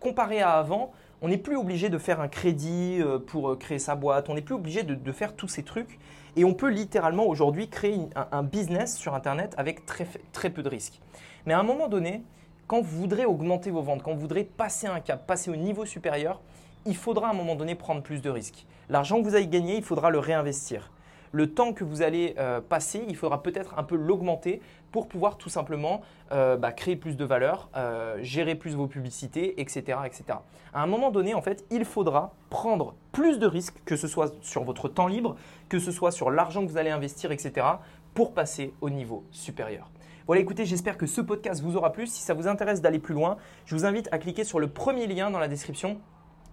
comparé 0.00 0.42
à 0.42 0.52
avant, 0.52 0.92
on 1.22 1.28
n'est 1.28 1.38
plus 1.38 1.56
obligé 1.56 1.88
de 1.88 1.96
faire 1.96 2.20
un 2.20 2.28
crédit 2.28 3.00
pour 3.28 3.58
créer 3.58 3.78
sa 3.78 3.94
boîte. 3.94 4.28
On 4.28 4.34
n'est 4.34 4.42
plus 4.42 4.54
obligé 4.54 4.82
de, 4.82 5.12
faire 5.12 5.34
tous 5.34 5.48
ces 5.48 5.62
trucs. 5.62 5.98
Et 6.36 6.44
on 6.44 6.52
peut 6.52 6.68
littéralement 6.68 7.26
aujourd'hui 7.26 7.70
créer 7.70 7.98
un, 8.14 8.42
business 8.42 8.96
sur 8.96 9.14
Internet 9.14 9.54
avec 9.56 9.86
très, 9.86 10.06
très 10.32 10.50
peu 10.50 10.62
de 10.62 10.68
risques. 10.68 11.00
Mais 11.46 11.54
à 11.54 11.58
un 11.58 11.62
moment 11.62 11.88
donné, 11.88 12.22
quand 12.66 12.80
vous 12.80 12.96
voudrez 12.98 13.24
augmenter 13.24 13.70
vos 13.70 13.82
ventes, 13.82 14.02
quand 14.02 14.12
vous 14.12 14.20
voudrez 14.20 14.44
passer 14.44 14.86
un 14.86 15.00
cap, 15.00 15.26
passer 15.26 15.50
au 15.50 15.56
niveau 15.56 15.84
supérieur, 15.84 16.40
il 16.84 16.96
faudra 16.96 17.28
à 17.28 17.30
un 17.30 17.34
moment 17.34 17.54
donné 17.54 17.74
prendre 17.74 18.02
plus 18.02 18.22
de 18.22 18.30
risques. 18.30 18.66
L'argent 18.88 19.18
que 19.18 19.28
vous 19.28 19.34
avez 19.34 19.46
gagné, 19.46 19.76
il 19.76 19.82
faudra 19.82 20.10
le 20.10 20.18
réinvestir. 20.18 20.90
Le 21.32 21.52
temps 21.52 21.72
que 21.72 21.84
vous 21.84 22.02
allez 22.02 22.34
euh, 22.38 22.60
passer, 22.60 23.04
il 23.08 23.16
faudra 23.16 23.42
peut-être 23.42 23.78
un 23.78 23.82
peu 23.82 23.96
l'augmenter 23.96 24.60
pour 24.92 25.08
pouvoir 25.08 25.36
tout 25.36 25.48
simplement 25.48 26.00
euh, 26.32 26.56
bah, 26.56 26.72
créer 26.72 26.96
plus 26.96 27.16
de 27.16 27.24
valeur, 27.24 27.68
euh, 27.76 28.16
gérer 28.22 28.54
plus 28.54 28.74
vos 28.74 28.86
publicités, 28.86 29.60
etc., 29.60 29.98
etc. 30.06 30.38
À 30.72 30.82
un 30.82 30.86
moment 30.86 31.10
donné, 31.10 31.34
en 31.34 31.42
fait, 31.42 31.64
il 31.70 31.84
faudra 31.84 32.32
prendre 32.48 32.94
plus 33.12 33.38
de 33.38 33.46
risques, 33.46 33.76
que 33.84 33.96
ce 33.96 34.08
soit 34.08 34.32
sur 34.42 34.64
votre 34.64 34.88
temps 34.88 35.08
libre, 35.08 35.36
que 35.68 35.78
ce 35.78 35.92
soit 35.92 36.12
sur 36.12 36.30
l'argent 36.30 36.64
que 36.64 36.70
vous 36.70 36.78
allez 36.78 36.90
investir, 36.90 37.32
etc., 37.32 37.66
pour 38.14 38.32
passer 38.32 38.72
au 38.80 38.88
niveau 38.88 39.24
supérieur. 39.30 39.90
Voilà, 40.26 40.42
écoutez, 40.42 40.64
j'espère 40.64 40.98
que 40.98 41.06
ce 41.06 41.20
podcast 41.20 41.62
vous 41.62 41.76
aura 41.76 41.92
plu. 41.92 42.08
Si 42.08 42.20
ça 42.20 42.34
vous 42.34 42.48
intéresse 42.48 42.80
d'aller 42.80 42.98
plus 42.98 43.14
loin, 43.14 43.36
je 43.64 43.76
vous 43.76 43.84
invite 43.84 44.08
à 44.10 44.18
cliquer 44.18 44.42
sur 44.42 44.58
le 44.58 44.66
premier 44.66 45.06
lien 45.06 45.30
dans 45.30 45.38
la 45.38 45.46
description 45.46 46.00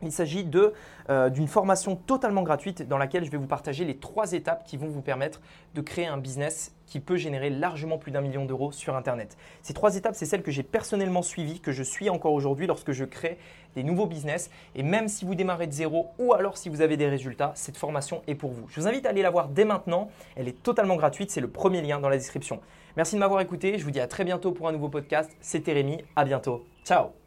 il 0.05 0.11
s'agit 0.11 0.49
euh, 1.09 1.29
d'une 1.29 1.47
formation 1.47 1.95
totalement 1.95 2.43
gratuite 2.43 2.87
dans 2.87 2.97
laquelle 2.97 3.25
je 3.25 3.31
vais 3.31 3.37
vous 3.37 3.47
partager 3.47 3.85
les 3.85 3.97
trois 3.97 4.33
étapes 4.33 4.63
qui 4.65 4.77
vont 4.77 4.87
vous 4.87 5.01
permettre 5.01 5.41
de 5.73 5.81
créer 5.81 6.05
un 6.05 6.17
business 6.17 6.75
qui 6.85 6.99
peut 6.99 7.15
générer 7.15 7.49
largement 7.49 7.97
plus 7.97 8.11
d'un 8.11 8.21
million 8.21 8.45
d'euros 8.45 8.71
sur 8.71 8.95
Internet. 8.95 9.37
Ces 9.61 9.73
trois 9.73 9.95
étapes, 9.95 10.15
c'est 10.15 10.25
celles 10.25 10.43
que 10.43 10.51
j'ai 10.51 10.63
personnellement 10.63 11.21
suivies, 11.21 11.59
que 11.59 11.71
je 11.71 11.83
suis 11.83 12.09
encore 12.09 12.33
aujourd'hui 12.33 12.67
lorsque 12.67 12.91
je 12.91 13.05
crée 13.05 13.37
des 13.75 13.83
nouveaux 13.83 14.05
business. 14.05 14.51
Et 14.75 14.83
même 14.83 15.07
si 15.07 15.25
vous 15.25 15.35
démarrez 15.35 15.67
de 15.67 15.71
zéro 15.71 16.09
ou 16.19 16.33
alors 16.33 16.57
si 16.57 16.69
vous 16.69 16.81
avez 16.81 16.97
des 16.97 17.07
résultats, 17.07 17.53
cette 17.55 17.77
formation 17.77 18.21
est 18.27 18.35
pour 18.35 18.51
vous. 18.51 18.67
Je 18.69 18.79
vous 18.79 18.87
invite 18.87 19.05
à 19.05 19.09
aller 19.09 19.21
la 19.21 19.31
voir 19.31 19.47
dès 19.47 19.65
maintenant. 19.65 20.09
Elle 20.35 20.47
est 20.47 20.61
totalement 20.61 20.95
gratuite. 20.95 21.31
C'est 21.31 21.41
le 21.41 21.49
premier 21.49 21.81
lien 21.81 21.99
dans 21.99 22.09
la 22.09 22.17
description. 22.17 22.59
Merci 22.95 23.15
de 23.15 23.19
m'avoir 23.19 23.41
écouté. 23.41 23.77
Je 23.77 23.83
vous 23.83 23.91
dis 23.91 23.99
à 23.99 24.07
très 24.07 24.23
bientôt 24.23 24.51
pour 24.51 24.67
un 24.67 24.71
nouveau 24.71 24.89
podcast. 24.89 25.31
C'était 25.41 25.73
Rémi. 25.73 26.03
À 26.15 26.25
bientôt. 26.25 26.63
Ciao 26.85 27.22